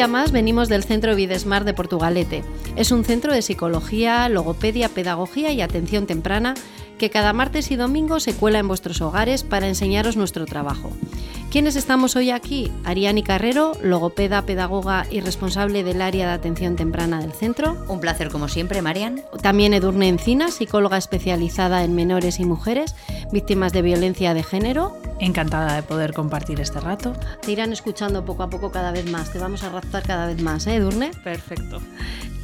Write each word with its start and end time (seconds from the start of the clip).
día 0.00 0.08
más 0.08 0.32
venimos 0.32 0.70
del 0.70 0.82
Centro 0.82 1.14
Videsmar 1.14 1.66
de 1.66 1.74
Portugalete. 1.74 2.42
Es 2.74 2.90
un 2.90 3.04
centro 3.04 3.34
de 3.34 3.42
psicología, 3.42 4.30
logopedia, 4.30 4.88
pedagogía 4.88 5.52
y 5.52 5.60
atención 5.60 6.06
temprana 6.06 6.54
que 6.98 7.10
cada 7.10 7.34
martes 7.34 7.70
y 7.70 7.76
domingo 7.76 8.18
se 8.18 8.32
cuela 8.32 8.60
en 8.60 8.66
vuestros 8.66 9.02
hogares 9.02 9.42
para 9.42 9.68
enseñaros 9.68 10.16
nuestro 10.16 10.46
trabajo. 10.46 10.90
¿Quiénes 11.50 11.74
estamos 11.74 12.14
hoy 12.14 12.30
aquí? 12.30 12.70
Ariani 12.84 13.24
Carrero, 13.24 13.72
logopeda, 13.82 14.46
pedagoga 14.46 15.04
y 15.10 15.20
responsable 15.20 15.82
del 15.82 16.00
área 16.00 16.28
de 16.28 16.32
atención 16.32 16.76
temprana 16.76 17.20
del 17.20 17.32
centro. 17.32 17.76
Un 17.88 17.98
placer 17.98 18.28
como 18.28 18.46
siempre, 18.46 18.82
Marian. 18.82 19.22
También 19.42 19.74
Edurne 19.74 20.06
Encina, 20.06 20.52
psicóloga 20.52 20.96
especializada 20.96 21.82
en 21.82 21.96
menores 21.96 22.38
y 22.38 22.44
mujeres 22.44 22.94
víctimas 23.32 23.72
de 23.72 23.82
violencia 23.82 24.32
de 24.32 24.44
género. 24.44 24.96
Encantada 25.18 25.74
de 25.74 25.82
poder 25.82 26.12
compartir 26.12 26.60
este 26.60 26.78
rato. 26.78 27.14
Te 27.42 27.50
irán 27.50 27.72
escuchando 27.72 28.24
poco 28.24 28.44
a 28.44 28.48
poco 28.48 28.70
cada 28.70 28.92
vez 28.92 29.10
más, 29.10 29.32
te 29.32 29.40
vamos 29.40 29.64
a 29.64 29.70
raptar 29.70 30.04
cada 30.04 30.28
vez 30.28 30.40
más, 30.40 30.68
¿eh, 30.68 30.76
Edurne? 30.76 31.10
Perfecto. 31.24 31.80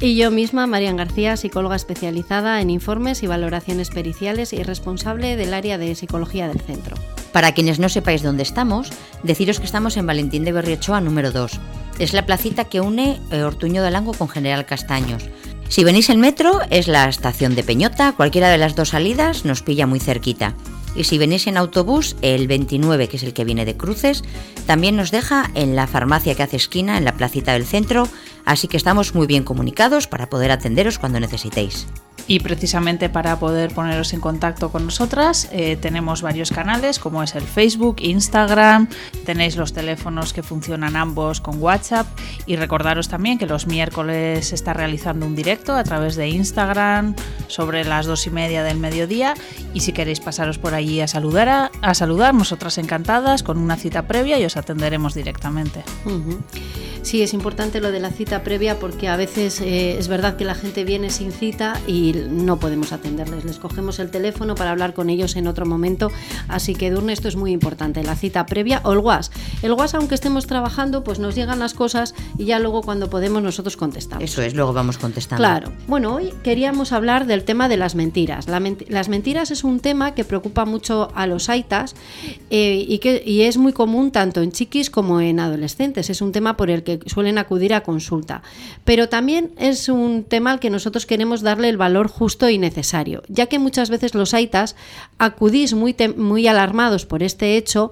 Y 0.01 0.17
yo 0.17 0.31
misma, 0.31 0.67
Marian 0.67 0.97
García, 0.97 1.37
psicóloga 1.37 1.77
especializada 1.77 2.59
en 2.59 2.69
informes 2.69 3.23
y 3.23 3.27
valoraciones 3.27 3.89
periciales 3.89 4.51
y 4.51 4.63
responsable 4.63 5.37
del 5.37 5.53
área 5.53 5.77
de 5.77 5.95
psicología 5.95 6.49
del 6.49 6.59
centro. 6.59 6.97
Para 7.31 7.51
quienes 7.53 7.79
no 7.79 7.89
sepáis 7.89 8.23
dónde 8.23 8.43
estamos, 8.43 8.89
deciros 9.23 9.59
que 9.59 9.65
estamos 9.65 9.97
en 9.97 10.07
Valentín 10.07 10.43
de 10.43 10.51
Berriochoa 10.51 11.01
número 11.01 11.31
2. 11.31 11.59
Es 11.99 12.13
la 12.13 12.25
placita 12.25 12.65
que 12.65 12.81
une 12.81 13.19
eh, 13.31 13.43
Ortuño 13.43 13.83
de 13.83 13.91
Lango 13.91 14.13
con 14.13 14.29
General 14.29 14.65
Castaños. 14.65 15.23
Si 15.69 15.83
venís 15.83 16.09
en 16.09 16.21
metro, 16.21 16.61
es 16.69 16.87
la 16.87 17.09
estación 17.09 17.55
de 17.55 17.63
Peñota, 17.63 18.13
cualquiera 18.13 18.49
de 18.49 18.57
las 18.57 18.75
dos 18.75 18.89
salidas 18.89 19.43
nos 19.43 19.61
pilla 19.61 19.85
muy 19.85 19.99
cerquita. 19.99 20.55
Y 20.95 21.03
si 21.03 21.17
venís 21.17 21.45
en 21.45 21.57
autobús, 21.57 22.15
el 22.21 22.47
29, 22.47 23.07
que 23.07 23.17
es 23.17 23.23
el 23.23 23.33
que 23.33 23.43
viene 23.43 23.65
de 23.65 23.77
Cruces, 23.77 24.23
también 24.65 24.95
nos 24.95 25.11
deja 25.11 25.51
en 25.53 25.75
la 25.75 25.85
farmacia 25.85 26.33
que 26.35 26.43
hace 26.43 26.55
esquina, 26.55 26.97
en 26.97 27.05
la 27.05 27.13
placita 27.13 27.53
del 27.53 27.65
centro, 27.65 28.07
así 28.45 28.67
que 28.67 28.77
estamos 28.77 29.13
muy 29.13 29.27
bien 29.27 29.43
comunicados 29.43 30.07
para 30.07 30.29
poder 30.29 30.51
atenderos 30.51 30.97
cuando 30.97 31.19
necesitéis. 31.19 31.85
Y 32.27 32.39
precisamente 32.41 33.09
para 33.09 33.39
poder 33.39 33.73
poneros 33.73 34.13
en 34.13 34.19
contacto 34.19 34.69
con 34.69 34.85
nosotras 34.85 35.47
eh, 35.51 35.77
tenemos 35.77 36.21
varios 36.21 36.51
canales 36.51 36.99
como 36.99 37.23
es 37.23 37.35
el 37.35 37.43
Facebook, 37.43 37.97
Instagram, 37.99 38.89
tenéis 39.25 39.55
los 39.55 39.71
teléfonos 39.71 40.33
que 40.33 40.43
funcionan 40.43 40.97
ambos 40.97 41.39
con 41.39 41.61
WhatsApp. 41.61 42.07
Y 42.45 42.57
recordaros 42.57 43.07
también 43.07 43.37
que 43.37 43.45
los 43.45 43.67
miércoles 43.67 44.47
se 44.47 44.55
está 44.55 44.73
realizando 44.73 45.25
un 45.25 45.35
directo 45.35 45.73
a 45.73 45.83
través 45.83 46.15
de 46.15 46.27
Instagram 46.27 47.15
sobre 47.47 47.85
las 47.85 48.05
dos 48.05 48.27
y 48.27 48.29
media 48.29 48.63
del 48.63 48.77
mediodía. 48.77 49.33
Y 49.73 49.79
si 49.79 49.93
queréis 49.93 50.19
pasaros 50.19 50.57
por 50.57 50.73
allí 50.73 50.99
a 50.99 51.07
saludar, 51.07 51.71
a, 51.81 51.93
saludar 51.93 52.33
nosotras 52.33 52.77
encantadas 52.77 53.41
con 53.41 53.57
una 53.57 53.77
cita 53.77 54.07
previa 54.07 54.37
y 54.37 54.45
os 54.45 54.57
atenderemos 54.57 55.13
directamente. 55.13 55.83
Sí, 57.07 57.21
es 57.21 57.33
importante 57.33 57.79
lo 57.79 57.91
de 57.91 58.01
la 58.01 58.11
cita 58.11 58.43
previa 58.43 58.79
porque 58.79 59.07
a 59.07 59.15
veces 59.15 59.61
eh, 59.61 59.97
es 59.97 60.09
verdad 60.09 60.35
que 60.35 60.43
la 60.43 60.55
gente 60.55 60.83
viene 60.83 61.09
sin 61.09 61.31
cita 61.31 61.79
y 61.87 62.11
no 62.29 62.59
podemos 62.59 62.91
atenderles. 62.91 63.45
Les 63.45 63.57
cogemos 63.57 63.99
el 63.99 64.09
teléfono 64.09 64.55
para 64.55 64.71
hablar 64.71 64.93
con 64.93 65.09
ellos 65.09 65.35
en 65.35 65.47
otro 65.47 65.65
momento. 65.65 66.11
Así 66.47 66.75
que, 66.75 66.91
Durne, 66.91 67.13
esto 67.13 67.27
es 67.27 67.35
muy 67.35 67.51
importante, 67.51 68.03
la 68.03 68.15
cita 68.15 68.45
previa 68.45 68.81
o 68.83 68.93
el 68.93 68.99
WhatsApp. 68.99 69.35
El 69.61 69.73
WhatsApp, 69.73 70.01
aunque 70.01 70.15
estemos 70.15 70.47
trabajando, 70.47 71.03
pues 71.03 71.19
nos 71.19 71.35
llegan 71.35 71.59
las 71.59 71.73
cosas 71.73 72.13
y 72.37 72.45
ya 72.45 72.59
luego 72.59 72.81
cuando 72.81 73.09
podemos 73.09 73.41
nosotros 73.41 73.77
contestamos. 73.77 74.23
Eso 74.23 74.41
es, 74.41 74.53
luego 74.53 74.73
vamos 74.73 74.97
contestando. 74.97 75.41
Claro. 75.41 75.71
Bueno, 75.87 76.15
hoy 76.15 76.33
queríamos 76.43 76.91
hablar 76.91 77.25
del 77.25 77.43
tema 77.43 77.69
de 77.69 77.77
las 77.77 77.95
mentiras. 77.95 78.47
La 78.47 78.59
ment 78.59 78.83
las 78.89 79.09
mentiras 79.09 79.51
es 79.51 79.63
un 79.63 79.79
tema 79.79 80.13
que 80.13 80.23
preocupa 80.23 80.65
mucho 80.65 81.09
a 81.15 81.27
los 81.27 81.49
aitas 81.49 81.95
eh, 82.49 82.85
y, 82.87 82.99
que, 82.99 83.23
y 83.25 83.41
es 83.41 83.57
muy 83.57 83.73
común 83.73 84.11
tanto 84.11 84.41
en 84.41 84.51
chiquis 84.51 84.89
como 84.89 85.21
en 85.21 85.39
adolescentes. 85.39 86.09
Es 86.09 86.21
un 86.21 86.31
tema 86.31 86.57
por 86.57 86.69
el 86.69 86.83
que 86.83 86.99
suelen 87.05 87.37
acudir 87.37 87.73
a 87.73 87.81
consulta. 87.81 88.41
Pero 88.85 89.09
también 89.09 89.51
es 89.57 89.89
un 89.89 90.23
tema 90.23 90.51
al 90.51 90.59
que 90.59 90.69
nosotros 90.69 91.05
queremos 91.05 91.41
darle 91.41 91.69
el 91.69 91.77
valor 91.77 92.06
justo 92.07 92.49
y 92.49 92.57
necesario, 92.57 93.23
ya 93.27 93.47
que 93.47 93.59
muchas 93.59 93.89
veces 93.89 94.13
los 94.15 94.33
aitas 94.33 94.75
acudís 95.17 95.73
muy, 95.73 95.95
muy 96.15 96.47
alarmados 96.47 97.05
por 97.05 97.23
este 97.23 97.57
hecho 97.57 97.91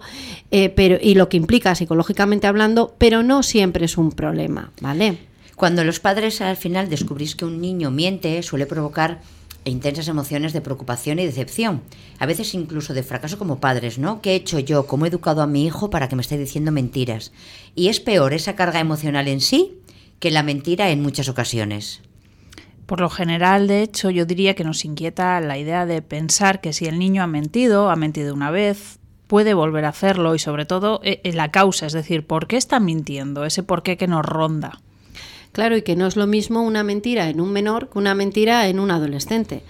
eh, 0.51 0.69
pero, 0.69 0.97
y 1.01 1.15
lo 1.15 1.29
que 1.29 1.37
implica 1.37 1.75
psicológicamente 1.75 2.47
hablando, 2.47 2.95
pero 2.97 3.23
no 3.23 3.43
siempre 3.43 3.85
es 3.85 3.97
un 3.97 4.11
problema, 4.11 4.71
¿vale? 4.81 5.17
Cuando 5.55 5.83
los 5.83 5.99
padres 5.99 6.41
al 6.41 6.57
final 6.57 6.89
descubrís 6.89 7.35
que 7.35 7.45
un 7.45 7.61
niño 7.61 7.91
miente, 7.91 8.41
suele 8.43 8.65
provocar 8.65 9.21
intensas 9.63 10.07
emociones 10.07 10.53
de 10.53 10.61
preocupación 10.61 11.19
y 11.19 11.25
decepción, 11.25 11.81
a 12.19 12.25
veces 12.25 12.53
incluso 12.53 12.93
de 12.93 13.03
fracaso 13.03 13.37
como 13.37 13.59
padres, 13.59 13.97
¿no? 13.97 14.21
¿Qué 14.21 14.31
he 14.31 14.35
hecho 14.35 14.59
yo? 14.59 14.85
¿Cómo 14.85 15.05
he 15.05 15.09
educado 15.09 15.41
a 15.41 15.47
mi 15.47 15.65
hijo 15.65 15.89
para 15.89 16.07
que 16.07 16.15
me 16.15 16.21
esté 16.21 16.37
diciendo 16.37 16.71
mentiras? 16.71 17.31
Y 17.73 17.87
es 17.87 17.99
peor 17.99 18.33
esa 18.33 18.55
carga 18.55 18.79
emocional 18.79 19.27
en 19.27 19.41
sí 19.41 19.79
que 20.19 20.31
la 20.31 20.43
mentira 20.43 20.91
en 20.91 21.01
muchas 21.01 21.29
ocasiones. 21.29 22.01
Por 22.85 23.01
lo 23.01 23.09
general, 23.09 23.67
de 23.67 23.81
hecho, 23.81 24.09
yo 24.11 24.25
diría 24.25 24.53
que 24.53 24.63
nos 24.63 24.85
inquieta 24.85 25.39
la 25.41 25.57
idea 25.57 25.85
de 25.85 26.01
pensar 26.01 26.61
que 26.61 26.73
si 26.73 26.85
el 26.85 26.99
niño 26.99 27.23
ha 27.23 27.27
mentido, 27.27 27.89
ha 27.89 27.95
mentido 27.95 28.33
una 28.33 28.51
vez, 28.51 28.99
puede 29.27 29.53
volver 29.53 29.85
a 29.85 29.89
hacerlo 29.89 30.35
y 30.35 30.39
sobre 30.39 30.65
todo 30.65 31.01
en 31.03 31.35
la 31.35 31.49
causa, 31.49 31.87
es 31.87 31.93
decir, 31.93 32.27
¿por 32.27 32.47
qué 32.47 32.57
está 32.57 32.79
mintiendo? 32.79 33.43
Ese 33.43 33.63
por 33.63 33.81
qué 33.81 33.97
que 33.97 34.07
nos 34.07 34.25
ronda. 34.25 34.79
Claro, 35.51 35.77
y 35.77 35.81
que 35.81 35.95
no 35.95 36.05
es 36.05 36.15
lo 36.15 36.27
mismo 36.27 36.61
una 36.61 36.83
mentira 36.83 37.29
en 37.29 37.41
un 37.41 37.51
menor 37.51 37.89
que 37.89 37.97
una 37.97 38.13
mentira 38.13 38.67
en 38.67 38.79
un 38.79 38.91
adolescente. 38.91 39.63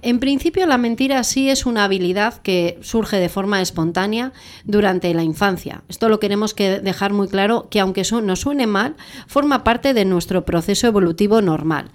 En 0.00 0.20
principio 0.20 0.66
la 0.66 0.78
mentira 0.78 1.24
sí 1.24 1.50
es 1.50 1.66
una 1.66 1.84
habilidad 1.84 2.40
que 2.42 2.78
surge 2.82 3.16
de 3.16 3.28
forma 3.28 3.60
espontánea 3.60 4.32
durante 4.64 5.12
la 5.12 5.24
infancia. 5.24 5.82
Esto 5.88 6.08
lo 6.08 6.20
queremos 6.20 6.54
que 6.54 6.78
dejar 6.78 7.12
muy 7.12 7.26
claro 7.28 7.68
que 7.68 7.80
aunque 7.80 8.02
nos 8.22 8.40
suene 8.40 8.68
mal, 8.68 8.94
forma 9.26 9.64
parte 9.64 9.94
de 9.94 10.04
nuestro 10.04 10.44
proceso 10.44 10.86
evolutivo 10.86 11.40
normal. 11.40 11.90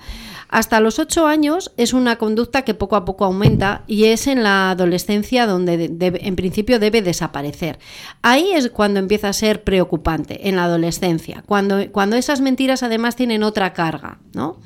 Hasta 0.53 0.80
los 0.80 1.00
8 1.00 1.25
años 1.25 1.72
es 1.78 1.94
una 1.94 2.18
conducta 2.18 2.62
que 2.62 2.75
poco 2.75 2.96
a 2.96 3.06
poco 3.06 3.25
aumenta 3.25 3.84
y 3.88 4.06
es 4.06 4.28
en 4.28 4.44
la 4.44 4.69
adolescencia 4.69 5.47
donde 5.47 5.91
en 6.00 6.36
principio 6.36 6.78
debe 6.78 7.02
desaparecer. 7.02 7.80
Ahí 8.22 8.52
es 8.53 8.69
cuando 8.69 9.00
empieza 9.00 9.30
a 9.30 9.34
ser 9.34 9.63
preocupante, 9.63 10.47
en 10.47 10.58
la 10.58 10.66
adolescencia, 10.66 11.44
cuando, 11.47 11.92
cuando 11.92 12.18
esas 12.18 12.40
mentiras 12.40 12.84
además 12.84 13.16
tienen 13.16 13.42
otra 13.42 13.74
carga, 13.74 14.19
¿no? 14.36 14.59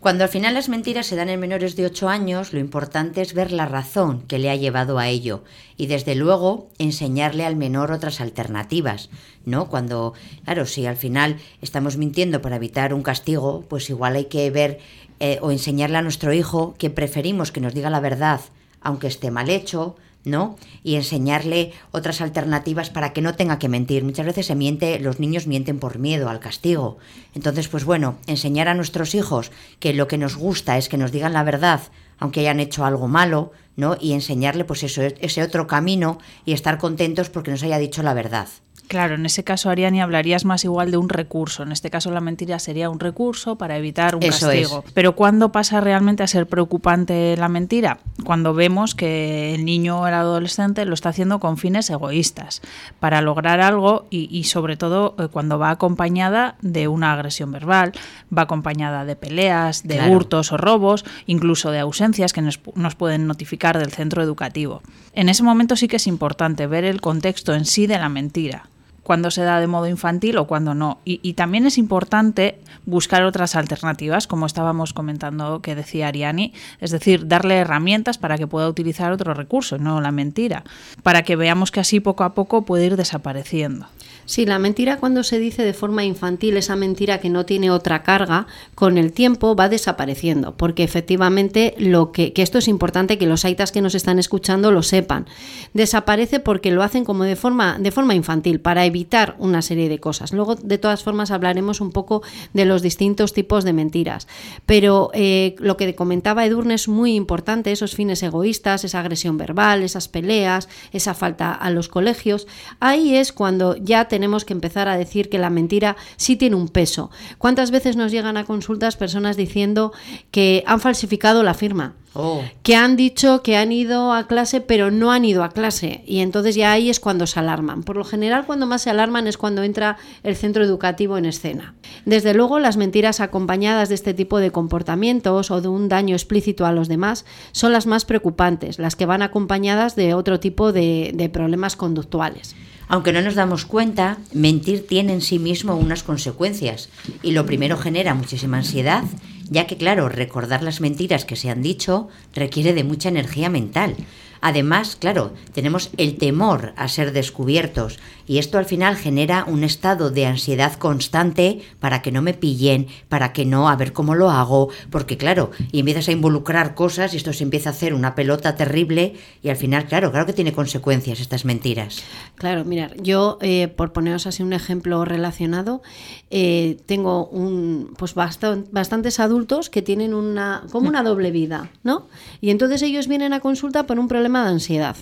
Cuando 0.00 0.22
al 0.22 0.30
final 0.30 0.54
las 0.54 0.68
mentiras 0.68 1.06
se 1.06 1.16
dan 1.16 1.28
en 1.28 1.40
menores 1.40 1.74
de 1.74 1.84
8 1.84 2.08
años, 2.08 2.52
lo 2.52 2.60
importante 2.60 3.20
es 3.20 3.34
ver 3.34 3.50
la 3.50 3.66
razón 3.66 4.22
que 4.22 4.38
le 4.38 4.48
ha 4.48 4.54
llevado 4.54 4.98
a 4.98 5.08
ello 5.08 5.42
y 5.76 5.86
desde 5.86 6.14
luego 6.14 6.68
enseñarle 6.78 7.44
al 7.44 7.56
menor 7.56 7.90
otras 7.90 8.20
alternativas, 8.20 9.10
¿no? 9.44 9.68
Cuando, 9.68 10.14
claro, 10.44 10.66
si 10.66 10.86
al 10.86 10.96
final 10.96 11.38
estamos 11.62 11.96
mintiendo 11.96 12.40
para 12.40 12.56
evitar 12.56 12.94
un 12.94 13.02
castigo, 13.02 13.64
pues 13.68 13.90
igual 13.90 14.14
hay 14.14 14.26
que 14.26 14.48
ver 14.50 14.78
eh, 15.18 15.38
o 15.42 15.50
enseñarle 15.50 15.98
a 15.98 16.02
nuestro 16.02 16.32
hijo 16.32 16.74
que 16.78 16.90
preferimos 16.90 17.50
que 17.50 17.60
nos 17.60 17.74
diga 17.74 17.90
la 17.90 18.00
verdad, 18.00 18.40
aunque 18.80 19.08
esté 19.08 19.32
mal 19.32 19.50
hecho, 19.50 19.96
¿no? 20.24 20.56
Y 20.82 20.96
enseñarle 20.96 21.72
otras 21.90 22.20
alternativas 22.20 22.90
para 22.90 23.12
que 23.12 23.20
no 23.20 23.34
tenga 23.34 23.58
que 23.58 23.68
mentir. 23.68 24.04
Muchas 24.04 24.26
veces 24.26 24.46
se 24.46 24.54
miente, 24.54 24.98
los 24.98 25.20
niños 25.20 25.46
mienten 25.46 25.78
por 25.78 25.98
miedo 25.98 26.28
al 26.28 26.40
castigo. 26.40 26.98
Entonces, 27.34 27.68
pues 27.68 27.84
bueno, 27.84 28.18
enseñar 28.26 28.68
a 28.68 28.74
nuestros 28.74 29.14
hijos 29.14 29.50
que 29.80 29.94
lo 29.94 30.08
que 30.08 30.18
nos 30.18 30.36
gusta 30.36 30.76
es 30.76 30.88
que 30.88 30.98
nos 30.98 31.12
digan 31.12 31.32
la 31.32 31.44
verdad, 31.44 31.80
aunque 32.18 32.40
hayan 32.40 32.60
hecho 32.60 32.84
algo 32.84 33.08
malo, 33.08 33.52
¿no? 33.76 33.96
Y 34.00 34.12
enseñarle 34.12 34.64
pues 34.64 34.82
eso, 34.82 35.02
ese 35.02 35.42
otro 35.42 35.66
camino 35.66 36.18
y 36.44 36.52
estar 36.52 36.78
contentos 36.78 37.30
porque 37.30 37.50
nos 37.50 37.62
haya 37.62 37.78
dicho 37.78 38.02
la 38.02 38.14
verdad. 38.14 38.48
Claro, 38.86 39.16
en 39.16 39.26
ese 39.26 39.44
caso, 39.44 39.68
Ariani, 39.68 40.00
hablarías 40.00 40.44
más 40.44 40.64
igual 40.64 40.90
de 40.90 40.96
un 40.96 41.08
recurso. 41.08 41.62
En 41.62 41.72
este 41.72 41.90
caso, 41.90 42.10
la 42.10 42.20
mentira 42.20 42.58
sería 42.58 42.88
un 42.88 43.00
recurso 43.00 43.56
para 43.56 43.76
evitar 43.76 44.16
un 44.16 44.22
Eso 44.22 44.46
castigo. 44.46 44.84
es. 44.86 44.92
Pero 44.94 45.14
¿cuándo 45.14 45.52
pasa 45.52 45.80
realmente 45.80 46.22
a 46.22 46.26
ser 46.26 46.46
preocupante 46.46 47.36
la 47.36 47.48
mentira? 47.48 47.98
Cuando 48.24 48.54
vemos 48.54 48.94
que 48.94 49.54
el 49.54 49.64
niño 49.66 50.00
o 50.00 50.06
el 50.06 50.14
adolescente 50.14 50.84
lo 50.86 50.94
está 50.94 51.10
haciendo 51.10 51.38
con 51.38 51.58
fines 51.58 51.90
egoístas, 51.90 52.62
para 52.98 53.20
lograr 53.20 53.60
algo 53.60 54.06
y, 54.08 54.28
y 54.34 54.44
sobre 54.44 54.76
todo 54.78 55.14
eh, 55.18 55.28
cuando 55.28 55.58
va 55.58 55.70
acompañada 55.70 56.56
de 56.62 56.88
una 56.88 57.12
agresión 57.12 57.52
verbal, 57.52 57.92
va 58.36 58.42
acompañada 58.42 59.04
de 59.04 59.16
peleas, 59.16 59.82
de 59.86 59.96
Claro. 59.96 60.12
hurtos 60.12 60.52
o 60.52 60.56
robos, 60.56 61.04
incluso 61.26 61.70
de 61.72 61.80
ausencias 61.80 62.32
que 62.32 62.40
nos, 62.40 62.60
nos 62.74 62.94
pueden 62.94 63.26
notificar 63.26 63.78
del 63.78 63.92
centro 63.92 64.22
educativo. 64.22 64.80
En 65.12 65.28
ese 65.28 65.42
momento 65.42 65.76
sí 65.76 65.88
que 65.88 65.96
es 65.96 66.06
importante 66.06 66.66
ver 66.66 66.84
el 66.84 67.00
contexto 67.00 67.52
en 67.54 67.64
sí 67.64 67.86
de 67.86 67.98
la 67.98 68.08
mentira 68.08 68.67
cuando 69.08 69.30
se 69.30 69.40
da 69.40 69.58
de 69.58 69.66
modo 69.66 69.88
infantil 69.88 70.36
o 70.36 70.46
cuando 70.46 70.74
no. 70.74 70.98
Y, 71.02 71.32
también 71.32 71.64
es 71.64 71.78
importante 71.78 72.58
buscar 72.84 73.24
otras 73.24 73.56
alternativas, 73.56 74.26
como 74.26 74.44
estábamos 74.44 74.92
comentando 74.92 75.62
que 75.62 75.74
decía 75.74 76.08
Ariani, 76.08 76.52
es 76.78 76.90
decir, 76.90 77.26
darle 77.26 77.56
herramientas 77.56 78.18
para 78.18 78.36
que 78.36 78.46
pueda 78.46 78.68
utilizar 78.68 79.10
otro 79.10 79.32
recurso, 79.32 79.78
no 79.78 80.02
la 80.02 80.12
mentira, 80.12 80.62
para 81.02 81.22
que 81.22 81.36
veamos 81.36 81.70
que 81.70 81.80
así 81.80 82.00
poco 82.00 82.22
a 82.22 82.34
poco 82.34 82.66
puede 82.66 82.84
ir 82.84 82.96
desapareciendo. 82.96 83.86
Sí, 84.26 84.44
la 84.44 84.58
mentira 84.58 84.98
cuando 84.98 85.22
se 85.22 85.38
dice 85.38 85.62
de 85.62 85.72
forma 85.72 86.04
infantil, 86.04 86.58
esa 86.58 86.76
mentira 86.76 87.16
que 87.18 87.30
no 87.30 87.46
tiene 87.46 87.70
otra 87.70 88.02
carga, 88.02 88.46
con 88.74 88.98
el 88.98 89.12
tiempo 89.12 89.56
va 89.56 89.70
desapareciendo, 89.70 90.54
porque 90.54 90.84
efectivamente 90.84 91.74
lo 91.78 92.12
que, 92.12 92.34
que 92.34 92.42
esto 92.42 92.58
es 92.58 92.68
importante 92.68 93.16
que 93.16 93.26
los 93.26 93.46
aitas 93.46 93.72
que 93.72 93.80
nos 93.80 93.94
están 93.94 94.18
escuchando 94.18 94.70
lo 94.70 94.82
sepan. 94.82 95.24
Desaparece 95.72 96.40
porque 96.40 96.70
lo 96.70 96.82
hacen 96.82 97.06
como 97.06 97.24
de 97.24 97.36
forma, 97.36 97.78
de 97.78 97.90
forma 97.90 98.14
infantil, 98.14 98.60
para 98.60 98.84
evitar 98.84 98.97
evitar 98.98 99.36
una 99.38 99.62
serie 99.62 99.88
de 99.88 100.00
cosas. 100.00 100.32
Luego, 100.32 100.56
de 100.56 100.76
todas 100.76 101.04
formas, 101.04 101.30
hablaremos 101.30 101.80
un 101.80 101.92
poco 101.92 102.22
de 102.52 102.64
los 102.64 102.82
distintos 102.82 103.32
tipos 103.32 103.62
de 103.62 103.72
mentiras. 103.72 104.26
Pero 104.66 105.10
eh, 105.14 105.54
lo 105.60 105.76
que 105.76 105.94
comentaba 105.94 106.44
Edurne 106.44 106.74
es 106.74 106.88
muy 106.88 107.14
importante, 107.14 107.70
esos 107.70 107.94
fines 107.94 108.24
egoístas, 108.24 108.82
esa 108.82 108.98
agresión 108.98 109.38
verbal, 109.38 109.84
esas 109.84 110.08
peleas, 110.08 110.68
esa 110.92 111.14
falta 111.14 111.52
a 111.52 111.70
los 111.70 111.86
colegios. 111.86 112.48
Ahí 112.80 113.14
es 113.14 113.32
cuando 113.32 113.76
ya 113.76 114.06
tenemos 114.06 114.44
que 114.44 114.52
empezar 114.52 114.88
a 114.88 114.98
decir 114.98 115.28
que 115.28 115.38
la 115.38 115.50
mentira 115.50 115.96
sí 116.16 116.34
tiene 116.34 116.56
un 116.56 116.68
peso. 116.68 117.10
¿Cuántas 117.38 117.70
veces 117.70 117.94
nos 117.96 118.10
llegan 118.10 118.36
a 118.36 118.44
consultas 118.44 118.96
personas 118.96 119.36
diciendo 119.36 119.92
que 120.32 120.64
han 120.66 120.80
falsificado 120.80 121.44
la 121.44 121.54
firma? 121.54 121.94
Oh. 122.20 122.42
que 122.62 122.74
han 122.74 122.96
dicho 122.96 123.42
que 123.42 123.56
han 123.56 123.70
ido 123.70 124.12
a 124.12 124.26
clase 124.26 124.60
pero 124.60 124.90
no 124.90 125.12
han 125.12 125.24
ido 125.24 125.44
a 125.44 125.50
clase 125.50 126.02
y 126.06 126.18
entonces 126.18 126.56
ya 126.56 126.72
ahí 126.72 126.90
es 126.90 127.00
cuando 127.00 127.26
se 127.26 127.38
alarman. 127.38 127.84
Por 127.84 127.96
lo 127.96 128.04
general 128.04 128.46
cuando 128.46 128.66
más 128.66 128.87
se 128.88 128.92
alarman 128.92 129.26
es 129.26 129.36
cuando 129.36 129.64
entra 129.64 129.98
el 130.22 130.34
centro 130.34 130.64
educativo 130.64 131.18
en 131.18 131.26
escena. 131.26 131.74
Desde 132.06 132.32
luego 132.32 132.58
las 132.58 132.78
mentiras 132.78 133.20
acompañadas 133.20 133.90
de 133.90 133.96
este 133.96 134.14
tipo 134.14 134.38
de 134.38 134.50
comportamientos 134.50 135.50
o 135.50 135.60
de 135.60 135.68
un 135.68 135.90
daño 135.90 136.14
explícito 136.14 136.64
a 136.64 136.72
los 136.72 136.88
demás 136.88 137.26
son 137.52 137.74
las 137.74 137.86
más 137.86 138.06
preocupantes, 138.06 138.78
las 138.78 138.96
que 138.96 139.04
van 139.04 139.20
acompañadas 139.20 139.94
de 139.94 140.14
otro 140.14 140.40
tipo 140.40 140.72
de, 140.72 141.12
de 141.14 141.28
problemas 141.28 141.76
conductuales. 141.76 142.56
Aunque 142.88 143.12
no 143.12 143.20
nos 143.20 143.34
damos 143.34 143.66
cuenta, 143.66 144.16
mentir 144.32 144.86
tiene 144.86 145.12
en 145.12 145.20
sí 145.20 145.38
mismo 145.38 145.76
unas 145.76 146.02
consecuencias 146.02 146.88
y 147.22 147.32
lo 147.32 147.44
primero 147.44 147.76
genera 147.76 148.14
muchísima 148.14 148.56
ansiedad 148.56 149.04
ya 149.50 149.66
que 149.66 149.76
claro, 149.76 150.08
recordar 150.08 150.62
las 150.62 150.80
mentiras 150.80 151.24
que 151.24 151.36
se 151.36 151.50
han 151.50 151.62
dicho 151.62 152.08
requiere 152.34 152.74
de 152.74 152.84
mucha 152.84 153.08
energía 153.08 153.48
mental. 153.48 153.96
Además, 154.40 154.96
claro, 154.96 155.32
tenemos 155.52 155.90
el 155.96 156.16
temor 156.16 156.72
a 156.76 156.88
ser 156.88 157.12
descubiertos 157.12 157.98
y 158.26 158.38
esto 158.38 158.58
al 158.58 158.66
final 158.66 158.96
genera 158.96 159.44
un 159.48 159.64
estado 159.64 160.10
de 160.10 160.26
ansiedad 160.26 160.74
constante 160.74 161.60
para 161.80 162.02
que 162.02 162.12
no 162.12 162.20
me 162.20 162.34
pillen, 162.34 162.86
para 163.08 163.32
que 163.32 163.46
no, 163.46 163.68
a 163.68 163.76
ver 163.76 163.92
cómo 163.92 164.14
lo 164.14 164.30
hago, 164.30 164.68
porque 164.90 165.16
claro, 165.16 165.50
y 165.72 165.80
empiezas 165.80 166.08
a 166.08 166.12
involucrar 166.12 166.74
cosas 166.74 167.14
y 167.14 167.16
esto 167.16 167.32
se 167.32 167.44
empieza 167.44 167.70
a 167.70 167.72
hacer 167.72 167.94
una 167.94 168.14
pelota 168.14 168.54
terrible 168.54 169.14
y 169.42 169.48
al 169.48 169.56
final, 169.56 169.86
claro, 169.86 170.10
claro 170.10 170.26
que 170.26 170.34
tiene 170.34 170.52
consecuencias 170.52 171.20
estas 171.20 171.44
mentiras. 171.44 172.02
Claro, 172.34 172.64
mira, 172.64 172.90
yo, 173.00 173.38
eh, 173.40 173.68
por 173.68 173.92
poneros 173.92 174.26
así 174.26 174.42
un 174.42 174.52
ejemplo 174.52 175.04
relacionado, 175.04 175.82
eh, 176.30 176.76
tengo 176.84 177.26
un, 177.28 177.94
pues 177.96 178.14
bastantes 178.14 179.20
adultos 179.20 179.70
que 179.70 179.80
tienen 179.80 180.12
una, 180.12 180.64
como 180.70 180.88
una 180.88 181.02
doble 181.02 181.30
vida, 181.30 181.70
¿no? 181.82 182.08
Y 182.42 182.50
entonces 182.50 182.82
ellos 182.82 183.08
vienen 183.08 183.32
a 183.32 183.40
consulta 183.40 183.84
por 183.84 183.98
un 183.98 184.08
problema 184.08 184.27
de 184.28 184.50
ansiedad. 184.50 184.96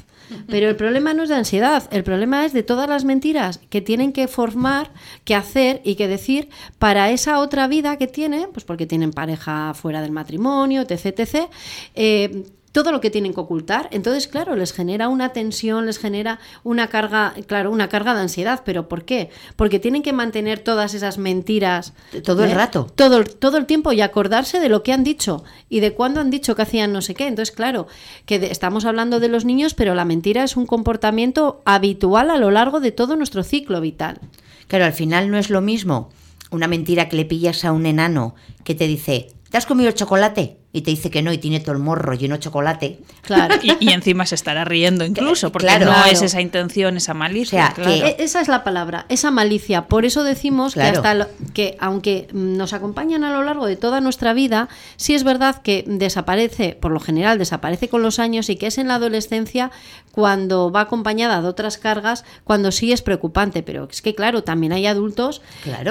Pero 0.49 0.69
el 0.69 0.77
problema 0.77 1.15
no 1.15 1.23
es 1.23 1.29
de 1.29 1.37
ansiedad, 1.37 1.89
el 1.93 2.03
problema 2.03 2.45
es 2.45 2.53
de 2.53 2.65
todas 2.65 2.89
las 2.89 3.05
mentiras 3.05 3.61
que 3.71 3.81
tienen 3.81 4.13
que 4.13 4.27
formar, 4.27 4.91
que 5.25 5.37
hacer 5.37 5.81
y 5.85 5.95
que 5.95 6.09
decir 6.09 6.49
para 6.79 7.11
esa 7.11 7.39
otra 7.39 7.69
vida 7.69 7.97
que 7.97 8.09
tienen, 8.09 8.49
pues 8.53 8.65
porque 8.65 8.87
tienen 8.87 9.13
pareja 9.13 9.73
fuera 9.75 10.03
del 10.03 10.11
matrimonio, 10.11 10.83
etc. 10.83 11.07
etc 11.07 11.51
eh, 11.95 12.45
todo 12.77 12.93
lo 12.93 13.01
que 13.01 13.09
tienen 13.09 13.33
que 13.33 13.41
ocultar. 13.41 13.89
Entonces, 13.91 14.29
claro, 14.29 14.55
les 14.55 14.75
genera 14.75 15.09
una 15.09 15.31
tensión, 15.31 15.87
les 15.87 15.99
genera 15.99 16.41
una 16.63 16.89
carga, 16.89 17.33
claro, 17.47 17.71
una 17.71 17.89
carga 17.89 18.15
de 18.15 18.21
ansiedad. 18.21 18.61
¿Pero 18.67 18.87
por 18.87 19.07
qué? 19.07 19.31
Porque 19.57 19.79
tienen 19.79 20.03
que 20.03 20.13
mantener 20.13 20.59
todas 20.59 20.93
esas 20.93 21.17
mentiras. 21.17 21.95
Todo 22.23 22.45
el 22.45 22.51
¿eh? 22.51 22.55
rato. 22.55 22.87
Todo, 22.95 23.25
todo 23.25 23.57
el 23.57 23.65
tiempo 23.65 23.93
y 23.93 24.03
acordarse 24.03 24.61
de 24.61 24.69
lo 24.69 24.83
que 24.83 24.93
han 24.93 25.05
dicho 25.05 25.43
y 25.71 25.81
de 25.81 25.95
cuándo 25.95 26.21
han 26.21 26.29
dicho 26.29 26.55
que 26.55 26.61
hacían 26.61 26.93
no 26.93 27.01
sé 27.01 27.15
qué. 27.15 27.27
Entonces, 27.27 27.57
claro, 27.57 27.87
que 28.27 28.37
estamos 28.51 28.85
hablando 28.85 29.21
de 29.21 29.29
los 29.29 29.47
niños, 29.47 29.73
pero 29.73 29.95
la 29.95 30.05
mentira 30.05 30.45
es 30.45 30.55
un 30.59 30.67
comportamiento 30.67 31.63
habitual 31.65 32.31
a 32.31 32.37
lo 32.37 32.51
largo 32.51 32.81
de 32.81 32.93
todo 32.93 33.17
nuestro 33.17 33.43
ciclo 33.43 33.81
vital. 33.81 34.21
Claro, 34.69 34.85
al 34.85 34.93
final 34.93 35.31
no 35.31 35.39
es 35.39 35.49
lo 35.49 35.63
mismo 35.63 36.11
una 36.51 36.69
mentira 36.69 37.09
que 37.09 37.17
le 37.17 37.25
pillas 37.25 37.65
a 37.65 37.73
un 37.73 37.87
enano 37.87 38.35
que 38.65 38.75
te 38.75 38.87
dice, 38.87 39.29
¿te 39.49 39.57
has 39.57 39.65
comido 39.65 39.89
el 39.89 39.95
chocolate? 39.95 40.59
Y 40.77 40.83
te 40.83 40.91
dice 40.91 41.11
que 41.11 41.23
no 41.23 41.33
y 41.33 41.39
tiene 41.39 41.61
todo 41.61 41.73
el 41.73 41.79
morro 41.79 42.13
lleno 42.13 42.35
de 42.35 42.41
chocolate. 42.41 42.99
Claro. 43.23 43.55
y, 43.81 43.91
encima 43.91 44.27
se 44.27 44.35
estará 44.35 44.67
riendo 44.67 45.07
incluso, 45.07 45.51
porque 45.51 45.79
no 45.79 46.05
es 46.05 46.21
esa 46.21 46.43
intención, 46.43 46.99
esa 46.99 47.15
malicia. 47.15 47.73
E, 47.79 48.17
esa 48.19 48.43
es 48.43 48.49
la 48.49 48.63
palabra, 48.63 49.07
esa 49.09 49.31
malicia. 49.31 49.87
Por 49.87 50.05
eso 50.05 50.23
decimos 50.23 50.75
que, 50.75 50.83
hasta 50.83 51.29
que 51.57 51.75
aunque 51.81 52.29
nos 52.35 52.75
acompañan 52.75 53.25
a 53.25 53.33
lo 53.33 53.43
largo 53.43 53.65
de 53.65 53.77
toda 53.77 54.03
nuestra 54.03 54.35
vida, 54.35 54.69
sí 54.99 55.15
es 55.15 55.25
verdad 55.25 55.63
que 55.63 55.85
desaparece, 55.87 56.77
por 56.79 56.93
lo 56.93 57.01
general 57.01 57.39
desaparece 57.39 57.89
con 57.89 58.03
los 58.03 58.19
años 58.19 58.51
y 58.51 58.57
que 58.57 58.67
es 58.67 58.77
en 58.77 58.89
la 58.89 58.97
adolescencia 58.97 59.71
cuando 60.13 60.71
va 60.71 60.83
acompañada 60.83 61.41
de 61.41 61.49
otras 61.49 61.79
cargas, 61.79 62.27
cuando 62.45 62.73
sí 62.73 62.93
es 62.93 63.01
preocupante. 63.01 63.63
Pero 63.63 63.89
es 63.91 64.03
que, 64.03 64.15
claro, 64.15 64.45
también 64.45 64.75
hay 64.75 64.85
adultos 64.85 65.41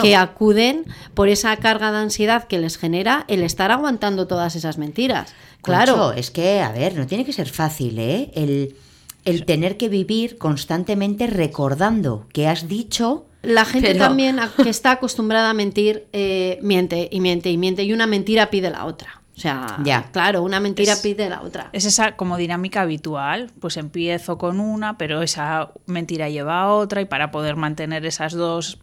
que 0.04 0.16
acuden 0.16 0.86
por 1.16 1.30
esa 1.30 1.58
carga 1.58 1.92
de 1.92 1.98
ansiedad 1.98 2.44
que 2.44 2.60
les 2.60 2.78
genera 2.78 3.26
el 3.28 3.42
estar 3.42 3.72
aguantando 3.72 4.28
todas 4.28 4.56
esas 4.56 4.78
mentiras. 4.78 5.34
Claro. 5.64 6.12
es 6.12 6.30
que, 6.30 6.62
a 6.62 6.72
ver, 6.72 6.96
no 6.96 7.08
tiene 7.08 7.26
que 7.26 7.34
ser 7.34 7.50
fácil, 7.50 7.98
¿eh? 7.98 8.30
El, 8.36 8.76
el 9.24 9.46
tener 9.46 9.78
que 9.78 9.90
vivir 9.90 10.38
constantemente 10.38 11.26
recordando 11.26 12.28
que 12.34 12.48
has 12.48 12.68
dicho. 12.68 13.26
La 13.46 13.66
gente 13.66 13.96
también 13.96 14.40
que 14.62 14.70
está 14.70 14.92
acostumbrada 14.92 15.50
a 15.50 15.54
mentir, 15.54 16.08
eh, 16.14 16.60
miente 16.62 17.10
y 17.12 17.22
miente 17.22 17.50
y 17.50 17.58
miente, 17.58 17.84
y 17.84 17.94
una 17.94 18.08
mentira 18.08 18.50
pide 18.50 18.70
la 18.70 18.86
otra. 18.86 19.22
O 19.36 19.40
sea, 19.40 19.80
ya. 19.84 20.10
claro, 20.14 20.44
una 20.44 20.62
mentira 20.62 20.96
pide 21.02 21.30
la 21.30 21.42
otra. 21.42 21.70
Es 21.74 21.84
esa 21.84 22.16
como 22.16 22.38
dinámica 22.38 22.82
habitual, 22.82 23.52
pues 23.60 23.76
empiezo 23.76 24.38
con 24.38 24.62
una, 24.62 24.98
pero 24.98 25.22
esa 25.22 25.72
mentira 25.88 26.30
lleva 26.30 26.62
a 26.62 26.72
otra 26.72 27.02
y 27.02 27.06
para 27.06 27.32
poder 27.32 27.58
mantener 27.58 28.06
esas 28.06 28.34
dos 28.34 28.80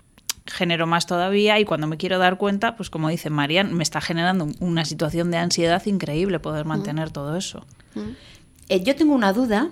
genero 0.46 0.86
más 0.86 1.06
todavía 1.06 1.58
y 1.58 1.64
cuando 1.64 1.86
me 1.86 1.96
quiero 1.96 2.18
dar 2.18 2.36
cuenta, 2.36 2.76
pues 2.76 2.90
como 2.90 3.08
dice 3.08 3.30
Marian, 3.30 3.72
me 3.74 3.82
está 3.82 4.00
generando 4.00 4.48
una 4.60 4.84
situación 4.84 5.30
de 5.30 5.38
ansiedad 5.38 5.84
increíble 5.86 6.40
poder 6.40 6.66
mantener 6.66 7.10
todo 7.10 7.36
eso. 7.36 7.64
Eh, 8.68 8.82
yo 8.82 8.96
tengo 8.96 9.14
una 9.14 9.32
duda, 9.32 9.70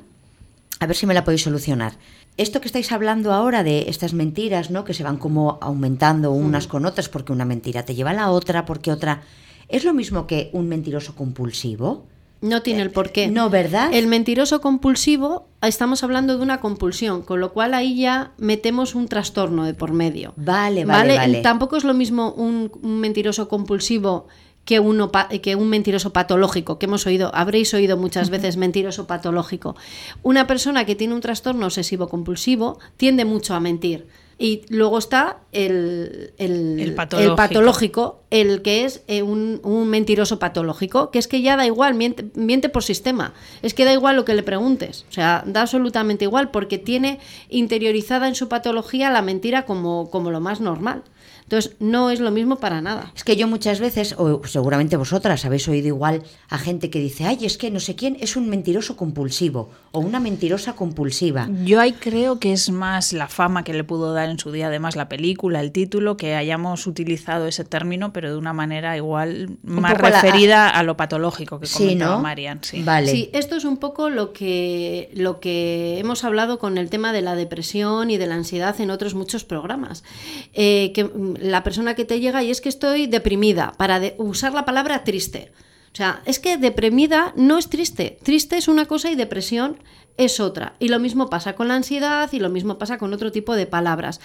a 0.78 0.86
ver 0.86 0.96
si 0.96 1.06
me 1.06 1.14
la 1.14 1.24
podéis 1.24 1.42
solucionar. 1.42 1.94
Esto 2.36 2.60
que 2.60 2.68
estáis 2.68 2.92
hablando 2.92 3.32
ahora 3.32 3.62
de 3.62 3.86
estas 3.88 4.14
mentiras, 4.14 4.70
¿no? 4.70 4.84
Que 4.84 4.94
se 4.94 5.02
van 5.02 5.18
como 5.18 5.58
aumentando 5.60 6.32
unas 6.32 6.66
con 6.66 6.86
otras 6.86 7.08
porque 7.08 7.32
una 7.32 7.44
mentira 7.44 7.84
te 7.84 7.94
lleva 7.94 8.10
a 8.10 8.14
la 8.14 8.30
otra, 8.30 8.64
porque 8.64 8.92
otra... 8.92 9.22
¿Es 9.68 9.84
lo 9.84 9.94
mismo 9.94 10.26
que 10.26 10.50
un 10.52 10.68
mentiroso 10.68 11.14
compulsivo? 11.14 12.06
No 12.40 12.62
tiene 12.62 12.80
el 12.80 12.90
porqué. 12.90 13.28
No, 13.28 13.50
¿verdad? 13.50 13.90
El 13.92 14.06
mentiroso 14.06 14.60
compulsivo, 14.62 15.48
estamos 15.60 16.02
hablando 16.02 16.36
de 16.36 16.42
una 16.42 16.60
compulsión, 16.60 17.22
con 17.22 17.40
lo 17.40 17.52
cual 17.52 17.74
ahí 17.74 17.96
ya 17.96 18.32
metemos 18.38 18.94
un 18.94 19.08
trastorno 19.08 19.64
de 19.64 19.74
por 19.74 19.92
medio. 19.92 20.32
Vale, 20.36 20.86
vale. 20.86 21.16
¿Vale? 21.16 21.42
Tampoco 21.42 21.76
es 21.76 21.84
lo 21.84 21.92
mismo 21.92 22.32
un, 22.32 22.70
mentiroso 22.82 23.48
compulsivo 23.48 24.26
que, 24.70 24.78
uno, 24.78 25.10
que 25.42 25.56
un 25.56 25.68
mentiroso 25.68 26.12
patológico, 26.12 26.78
que 26.78 26.86
hemos 26.86 27.04
oído, 27.04 27.32
habréis 27.34 27.74
oído 27.74 27.96
muchas 27.96 28.30
veces 28.30 28.56
mentiroso 28.56 29.08
patológico. 29.08 29.74
Una 30.22 30.46
persona 30.46 30.84
que 30.84 30.94
tiene 30.94 31.12
un 31.12 31.20
trastorno 31.20 31.66
obsesivo 31.66 32.08
compulsivo 32.08 32.78
tiende 32.96 33.24
mucho 33.24 33.56
a 33.56 33.58
mentir 33.58 34.06
y 34.38 34.62
luego 34.68 34.98
está 34.98 35.38
el, 35.50 36.32
el, 36.38 36.94
patológico. 36.94 38.20
el, 38.30 38.62
que 38.62 38.84
es 38.84 39.02
eh, 39.08 39.22
un, 39.22 39.60
mentiroso 39.88 40.38
patológico, 40.38 41.10
que 41.10 41.18
es 41.18 41.26
que 41.26 41.42
ya 41.42 41.56
da 41.56 41.66
igual, 41.66 41.94
miente, 41.94 42.68
por 42.68 42.84
sistema. 42.84 43.34
Es 43.62 43.74
que 43.74 43.84
da 43.84 43.92
igual 43.92 44.14
lo 44.14 44.24
que 44.24 44.34
le 44.34 44.44
preguntes. 44.44 45.04
O 45.10 45.12
sea, 45.12 45.42
da 45.46 45.62
absolutamente 45.62 46.26
igual 46.26 46.52
porque 46.52 46.78
tiene 46.78 47.18
interiorizada 47.48 48.28
en 48.28 48.36
su 48.36 48.48
patología 48.48 49.10
la 49.10 49.20
mentira 49.20 49.66
como, 49.66 50.10
como 50.10 50.30
lo 50.30 50.40
más 50.40 50.60
normal. 50.60 51.02
Entonces, 51.50 51.74
no 51.80 52.10
es 52.10 52.20
lo 52.20 52.30
mismo 52.30 52.60
para 52.60 52.80
nada. 52.80 53.10
Es 53.16 53.24
que 53.24 53.34
yo 53.34 53.48
muchas 53.48 53.80
veces, 53.80 54.14
o 54.16 54.40
seguramente 54.46 54.96
vosotras 54.96 55.44
habéis 55.44 55.66
oído 55.66 55.88
igual 55.88 56.22
a 56.48 56.58
gente 56.58 56.90
que 56.90 57.00
dice, 57.00 57.24
ay, 57.24 57.44
es 57.44 57.58
que 57.58 57.72
no 57.72 57.80
sé 57.80 57.96
quién 57.96 58.16
es 58.20 58.36
un 58.36 58.48
mentiroso 58.48 58.96
compulsivo 58.96 59.68
o 59.90 59.98
una 59.98 60.20
mentirosa 60.20 60.74
compulsiva. 60.74 61.48
Yo 61.64 61.80
ahí 61.80 61.92
creo 61.94 62.38
que 62.38 62.52
es 62.52 62.70
más 62.70 63.12
la 63.12 63.26
fama 63.26 63.64
que 63.64 63.74
le 63.74 63.82
pudo 63.82 64.14
dar 64.14 64.28
en 64.28 64.38
su 64.38 64.52
día, 64.52 64.68
además 64.68 64.94
la 64.94 65.08
película, 65.08 65.58
el 65.60 65.72
título, 65.72 66.16
que 66.16 66.36
hayamos 66.36 66.86
utilizado 66.86 67.48
ese 67.48 67.64
término, 67.64 68.12
pero 68.12 68.30
de 68.30 68.36
una 68.36 68.52
manera 68.52 68.96
igual 68.96 69.56
más 69.64 69.98
referida 69.98 70.68
a... 70.68 70.84
lo 70.84 70.96
patológico 70.96 71.58
que 71.58 71.66
comentaba 71.66 72.14
¿no? 72.14 72.22
Marian. 72.22 72.60
Sí. 72.62 72.84
Vale. 72.84 73.10
sí, 73.10 73.28
esto 73.32 73.56
es 73.56 73.64
un 73.64 73.78
poco 73.78 74.08
lo 74.08 74.32
que, 74.32 75.10
lo 75.14 75.40
que 75.40 75.98
hemos 75.98 76.22
hablado 76.22 76.60
con 76.60 76.78
el 76.78 76.90
tema 76.90 77.12
de 77.12 77.22
la 77.22 77.34
depresión 77.34 78.12
y 78.12 78.18
de 78.18 78.28
la 78.28 78.36
ansiedad 78.36 78.80
en 78.80 78.92
otros 78.92 79.14
muchos 79.14 79.42
programas. 79.42 80.04
Eh, 80.52 80.92
que 80.94 81.10
la 81.40 81.62
persona 81.62 81.94
que 81.94 82.04
te 82.04 82.20
llega 82.20 82.42
y 82.42 82.50
es 82.50 82.60
que 82.60 82.68
estoy 82.68 83.06
deprimida, 83.06 83.72
para 83.76 84.00
usar 84.18 84.52
la 84.52 84.64
palabra 84.64 85.04
triste. 85.04 85.52
O 85.92 85.96
sea, 85.96 86.22
es 86.24 86.38
que 86.38 86.56
deprimida 86.56 87.32
no 87.36 87.58
es 87.58 87.68
triste. 87.68 88.18
Triste 88.22 88.56
es 88.56 88.68
una 88.68 88.86
cosa 88.86 89.10
y 89.10 89.16
depresión 89.16 89.78
es 90.16 90.38
otra. 90.38 90.74
Y 90.78 90.88
lo 90.88 91.00
mismo 91.00 91.28
pasa 91.30 91.54
con 91.54 91.66
la 91.68 91.74
ansiedad 91.74 92.30
y 92.32 92.38
lo 92.38 92.48
mismo 92.48 92.78
pasa 92.78 92.98
con 92.98 93.12
otro 93.12 93.32
tipo 93.32 93.56
de 93.56 93.66
palabras. 93.66 94.20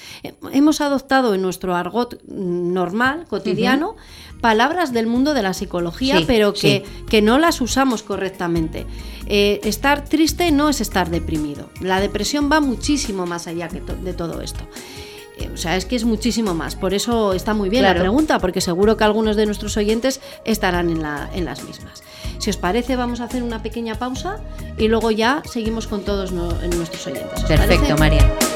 Hemos 0.52 0.82
adoptado 0.82 1.34
en 1.34 1.42
nuestro 1.42 1.76
argot 1.76 2.22
normal, 2.28 3.26
cotidiano, 3.28 3.96
palabras 4.42 4.94
del 4.94 5.08
mundo 5.08 5.34
de 5.34 5.42
la 5.42 5.54
psicología, 5.54 6.22
pero 6.28 6.54
que, 6.54 6.84
que, 7.10 7.22
no 7.22 7.40
las 7.40 7.62
usamos 7.62 8.04
correctamente. 8.04 8.86
Eh, 9.26 9.62
estar 9.64 10.04
triste 10.04 10.52
no 10.52 10.70
es 10.70 10.82
estar 10.82 11.10
deprimido. 11.10 11.70
La 11.82 12.00
depresión 12.00 12.50
va 12.52 12.60
muchísimo 12.60 13.26
más 13.26 13.48
allá 13.48 13.70
que 13.70 13.80
de 13.80 14.14
todo 14.14 14.42
esto. 14.42 14.68
Eh, 15.38 15.50
O 15.54 15.58
sea, 15.58 15.76
es 15.78 15.86
que 15.86 15.96
es 15.96 16.04
muchísimo 16.06 16.54
más. 16.54 16.76
Por 16.76 16.94
eso 16.94 17.34
está 17.34 17.54
muy 17.54 17.70
bien 17.70 17.82
Claro. 17.84 18.00
la 18.00 18.04
pregunta, 18.04 18.40
porque 18.40 18.62
seguro 18.62 18.98
que 18.98 19.04
algunos 19.04 19.36
de 19.36 19.46
nuestros 19.46 19.76
oyentes 19.78 20.22
estarán 20.46 20.90
en, 20.90 21.02
la- 21.02 21.30
en 21.34 21.46
las 21.46 21.64
mismas. 21.64 22.04
Si 22.40 22.50
os 22.50 22.58
parece, 22.58 22.96
vamos 22.96 23.22
a 23.22 23.26
hacer 23.26 23.44
una 23.44 23.62
pequeña 23.64 23.96
pausa 23.96 24.40
y 24.78 24.88
luego 24.88 25.12
ya 25.12 25.42
seguimos 25.50 25.88
con 25.88 26.02
todos 26.04 26.32
no- 26.32 26.52
nuestros 26.76 27.08
oyentes. 27.08 27.34
¿Os 27.44 27.44
Perfecto, 27.46 27.96
parece? 27.96 27.96
María. 27.96 28.55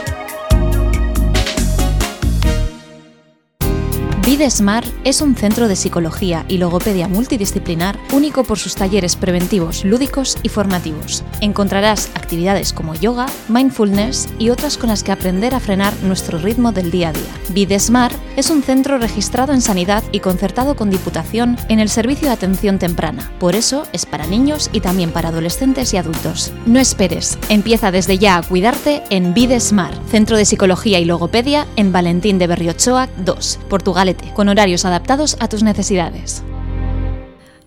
Videsmar 4.29 4.83
es 5.05 5.21
un 5.21 5.35
centro 5.35 5.67
de 5.67 5.75
psicología 5.75 6.45
y 6.47 6.59
logopedia 6.59 7.07
multidisciplinar 7.07 7.97
único 8.13 8.43
por 8.43 8.59
sus 8.59 8.75
talleres 8.75 9.15
preventivos, 9.15 9.83
lúdicos 9.83 10.37
y 10.43 10.49
formativos. 10.49 11.23
Encontrarás 11.41 12.11
actividades 12.13 12.71
como 12.71 12.93
yoga, 12.93 13.25
mindfulness 13.47 14.29
y 14.37 14.51
otras 14.51 14.77
con 14.77 14.89
las 14.89 15.03
que 15.03 15.11
aprender 15.11 15.55
a 15.55 15.59
frenar 15.59 15.95
nuestro 16.03 16.37
ritmo 16.37 16.71
del 16.71 16.91
día 16.91 17.09
a 17.09 17.13
día. 17.13 17.23
Videsmar 17.49 18.11
es 18.37 18.51
un 18.51 18.61
centro 18.61 18.99
registrado 18.99 19.51
en 19.51 19.61
sanidad 19.61 20.03
y 20.11 20.19
concertado 20.19 20.75
con 20.75 20.91
Diputación 20.91 21.57
en 21.67 21.79
el 21.79 21.89
servicio 21.89 22.27
de 22.27 22.35
atención 22.35 22.77
temprana. 22.77 23.31
Por 23.39 23.55
eso 23.55 23.87
es 23.93 24.05
para 24.05 24.27
niños 24.27 24.69
y 24.71 24.81
también 24.81 25.09
para 25.09 25.29
adolescentes 25.29 25.91
y 25.95 25.97
adultos. 25.97 26.51
No 26.67 26.79
esperes, 26.79 27.39
empieza 27.49 27.89
desde 27.89 28.19
ya 28.19 28.37
a 28.37 28.43
cuidarte 28.43 29.01
en 29.09 29.33
Videsmar, 29.33 29.95
Centro 30.07 30.37
de 30.37 30.45
Psicología 30.45 30.99
y 30.99 31.05
Logopedia 31.05 31.65
en 31.77 31.91
Valentín 31.91 32.37
de 32.37 32.45
Berriochoa 32.45 33.09
2, 33.25 33.59
Portugalete, 33.67 34.18
con 34.33 34.49
horarios 34.49 34.85
adaptados 34.85 35.37
a 35.39 35.47
tus 35.47 35.63
necesidades. 35.63 36.43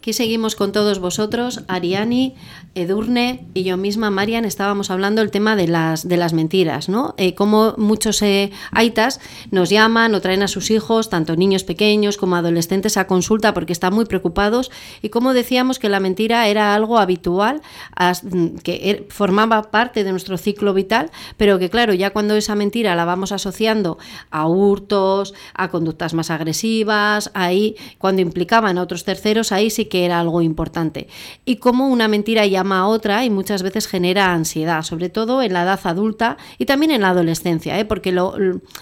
Aquí 0.03 0.13
seguimos 0.15 0.57
con 0.57 0.73
todos 0.73 0.99
vosotros, 0.99 1.61
Ariani, 1.69 2.35
Edurne 2.75 3.47
y 3.55 3.63
yo 3.63 3.77
misma, 3.77 4.11
Marian, 4.11 4.45
estábamos 4.45 4.91
hablando 4.91 5.21
del 5.21 5.31
tema 5.31 5.55
de 5.55 5.69
las, 5.69 6.09
de 6.09 6.17
las 6.17 6.33
mentiras, 6.33 6.89
¿no? 6.89 7.15
Eh, 7.19 7.37
cómo 7.37 7.75
muchos 7.79 8.21
eh, 8.23 8.51
aitas 8.73 9.21
nos 9.53 9.71
llaman 9.71 10.13
o 10.17 10.21
traen 10.21 10.43
a 10.43 10.49
sus 10.49 10.73
hijos, 10.73 11.09
tanto 11.09 11.37
niños 11.37 11.63
pequeños 11.63 12.17
como 12.17 12.35
adolescentes, 12.35 12.97
a 12.97 13.07
consulta 13.07 13.55
porque 13.55 13.73
están 13.73 13.95
muy 13.95 14.05
preocupados 14.05 14.73
y 15.03 15.11
como 15.11 15.35
decíamos 15.35 15.79
que 15.79 15.89
la 15.89 16.01
mentira 16.01 16.49
era 16.49 16.75
algo 16.75 16.99
habitual, 16.99 17.61
as- 17.95 18.25
que 18.65 18.81
er- 18.91 19.07
formaba 19.09 19.71
parte 19.71 20.03
de 20.03 20.11
nuestro 20.11 20.37
ciclo 20.37 20.75
vital, 20.75 21.13
pero 21.37 21.61
que 21.61 21.71
claro, 21.71 21.95
ya 21.95 22.11
cuando 22.11 22.35
esa 22.35 22.57
mentira 22.57 22.97
la 22.97 23.05
vamos 23.05 23.31
asociando 23.31 23.99
a 24.33 24.49
hurtos, 24.49 25.33
a 25.55 25.69
conductas 25.71 26.13
más 26.13 26.29
agresivas, 26.31 27.31
ahí 27.35 27.77
cuando 27.99 28.21
implicaban 28.21 28.79
a 28.79 28.83
otros 28.83 29.05
terceros, 29.05 29.53
ahí 29.53 29.71
sí 29.71 29.85
era 30.05 30.19
algo 30.21 30.43
importante. 30.43 31.09
Y 31.45 31.57
cómo 31.57 31.89
una 31.89 32.09
mentira 32.09 32.47
llama 32.47 32.81
a 32.81 32.87
otra 32.87 33.25
y 33.25 33.31
muchas 33.31 33.63
veces 33.63 33.87
genera 33.87 34.33
ansiedad, 34.33 34.83
sobre 34.83 35.09
todo 35.09 35.43
en 35.43 35.53
la 35.53 35.63
edad 35.63 35.81
adulta 35.85 36.37
y 36.59 36.65
también 36.67 36.91
en 36.93 37.03
la 37.03 37.11
adolescencia, 37.11 37.79
¿eh? 37.79 37.85
porque 37.85 38.13
lo- 38.13 38.35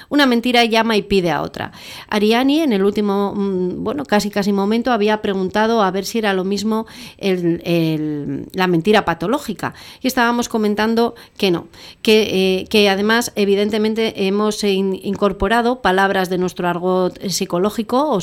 una 0.09 0.27
mentira 0.27 0.65
llama 0.65 0.97
y 0.97 1.03
pide 1.03 1.31
a 1.31 1.43
otra. 1.43 1.73
Ariani 2.09 2.61
en 2.61 2.73
el 2.73 2.85
último, 2.85 3.33
mm, 3.35 3.83
bueno, 3.85 4.05
casi 4.05 4.31
casi 4.31 4.53
momento 4.53 4.93
había 4.93 5.21
preguntado 5.23 5.83
a 5.83 5.91
ver 5.91 6.05
si 6.05 6.19
era 6.19 6.33
lo 6.35 6.45
mismo 6.45 6.87
el- 7.19 8.47
la 8.53 8.67
mentira 8.67 9.05
patológica 9.05 9.75
y 10.01 10.07
estábamos 10.07 10.49
comentando 10.49 11.15
que 11.37 11.51
no, 11.51 11.69
que, 12.03 12.61
eh, 12.61 12.65
que 12.69 12.89
además 12.89 13.33
evidentemente 13.37 14.27
hemos 14.27 14.63
in- 14.65 14.99
incorporado 15.03 15.81
palabras 15.83 16.31
de 16.31 16.39
nuestro 16.39 16.69
argot 16.69 17.19
psicológico 17.29 18.11
o, 18.11 18.19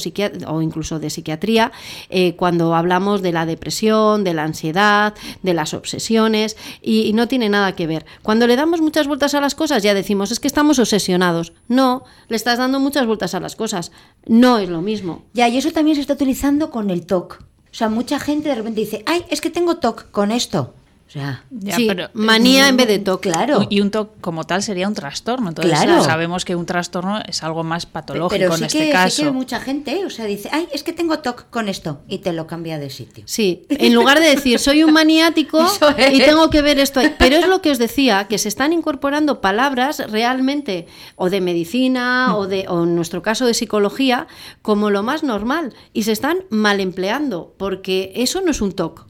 o 0.47 0.61
incluso 0.61 0.99
de 0.99 1.09
psiquiatría 1.09 1.71
eh, 2.09 2.35
cuando 2.35 2.75
hablamos 2.77 3.21
de 3.21 3.31
la 3.31 3.45
depresión, 3.45 4.23
de 4.23 4.33
la 4.33 4.43
ansiedad, 4.43 5.13
de 5.43 5.53
las 5.53 5.73
obsesiones 5.73 6.57
y, 6.81 7.11
no 7.13 7.27
tiene 7.27 7.49
nada 7.49 7.75
que 7.75 7.87
ver. 7.87 8.05
Cuando 8.21 8.47
le 8.47 8.55
damos 8.55 8.81
muchas 8.81 9.07
vueltas 9.07 9.33
a 9.33 9.41
las 9.41 9.55
cosas 9.55 9.81
ya 9.81 9.93
decimos 9.93 10.31
es 10.31 10.39
que 10.39 10.47
estamos 10.47 10.79
obsesionados. 10.79 11.53
No, 11.67 12.03
le 12.27 12.35
estás 12.35 12.59
dando 12.59 12.79
muchas 12.79 13.05
vueltas 13.07 13.33
a 13.33 13.39
las 13.39 13.55
cosas. 13.55 13.91
No 14.25 14.59
es 14.59 14.69
lo 14.69 14.81
mismo. 14.81 15.23
Ya, 15.33 15.47
y 15.47 15.57
eso 15.57 15.71
también 15.71 15.95
se 15.95 16.01
está 16.01 16.13
utilizando 16.13 16.69
con 16.69 16.89
el 16.89 17.05
TOC. 17.05 17.41
O 17.41 17.75
sea, 17.77 17.89
mucha 17.89 18.19
gente 18.19 18.49
de 18.49 18.55
repente 18.55 18.81
dice, 18.81 19.03
ay, 19.05 19.25
es 19.29 19.41
que 19.41 19.49
tengo 19.49 19.77
TOC 19.77 20.09
con 20.11 20.31
esto. 20.31 20.73
O 21.07 21.09
sea, 21.09 21.45
Ya, 21.51 21.75
sí, 21.77 21.85
pero- 21.87 22.09
manía 22.13 22.67
en 22.67 22.75
vez 22.75 22.87
de 22.87 22.99
toque. 22.99 23.29
claro. 23.29 23.65
Y 23.69 23.79
un 23.79 23.91
TOC 23.91 24.19
como 24.19 24.43
tal 24.43 24.61
sería 24.61 24.87
un 24.89 24.93
trastorno. 24.93 25.47
Entonces 25.47 25.79
Claro. 25.81 26.03
sabemos 26.03 26.43
que 26.43 26.55
un 26.55 26.65
trastorno 26.65 27.21
es 27.25 27.43
algo 27.43 27.63
más 27.63 27.85
patológico 27.85 28.29
Pero 28.37 28.51
sí 28.57 28.63
en 28.63 28.65
este 28.67 28.77
que, 28.79 28.85
sí 28.87 28.91
caso. 28.91 29.23
que 29.23 29.31
mucha 29.31 29.59
gente, 29.61 30.03
o 30.05 30.09
sea, 30.09 30.25
dice, 30.25 30.49
ay, 30.51 30.67
es 30.73 30.83
que 30.83 30.91
tengo 30.91 31.19
TOC 31.19 31.49
con 31.49 31.69
esto. 31.69 32.01
Y 32.09 32.17
te 32.17 32.33
lo 32.33 32.45
cambia 32.45 32.77
de 32.77 32.89
sitio. 32.89 33.23
Sí, 33.25 33.65
en 33.69 33.93
lugar 33.93 34.19
de 34.19 34.29
decir 34.35 34.59
soy 34.59 34.83
un 34.83 34.91
maniático 34.91 35.65
es. 35.97 36.13
y 36.13 36.19
tengo 36.19 36.49
que 36.49 36.61
ver 36.61 36.77
esto 36.77 36.99
ahí. 36.99 37.15
Pero 37.17 37.37
es 37.37 37.47
lo 37.47 37.61
que 37.61 37.71
os 37.71 37.77
decía, 37.77 38.27
que 38.27 38.37
se 38.37 38.49
están 38.49 38.73
incorporando 38.73 39.39
palabras 39.39 40.03
realmente 40.11 40.87
o 41.15 41.29
de 41.29 41.39
medicina 41.39 42.35
o, 42.35 42.47
de, 42.47 42.65
o 42.67 42.83
en 42.83 42.95
nuestro 42.95 43.21
caso 43.21 43.45
de 43.45 43.53
psicología 43.53 44.27
como 44.61 44.89
lo 44.89 45.03
más 45.03 45.23
normal 45.23 45.73
y 45.93 46.03
se 46.03 46.11
están 46.11 46.39
mal 46.49 46.81
empleando 46.81 47.53
porque 47.57 48.11
eso 48.15 48.41
no 48.41 48.51
es 48.51 48.61
un 48.61 48.73
TOC. 48.73 49.05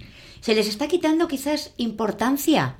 Se 0.47 0.55
les 0.55 0.69
está 0.69 0.87
quitando 0.87 1.27
quizás 1.27 1.73
importancia 1.75 2.75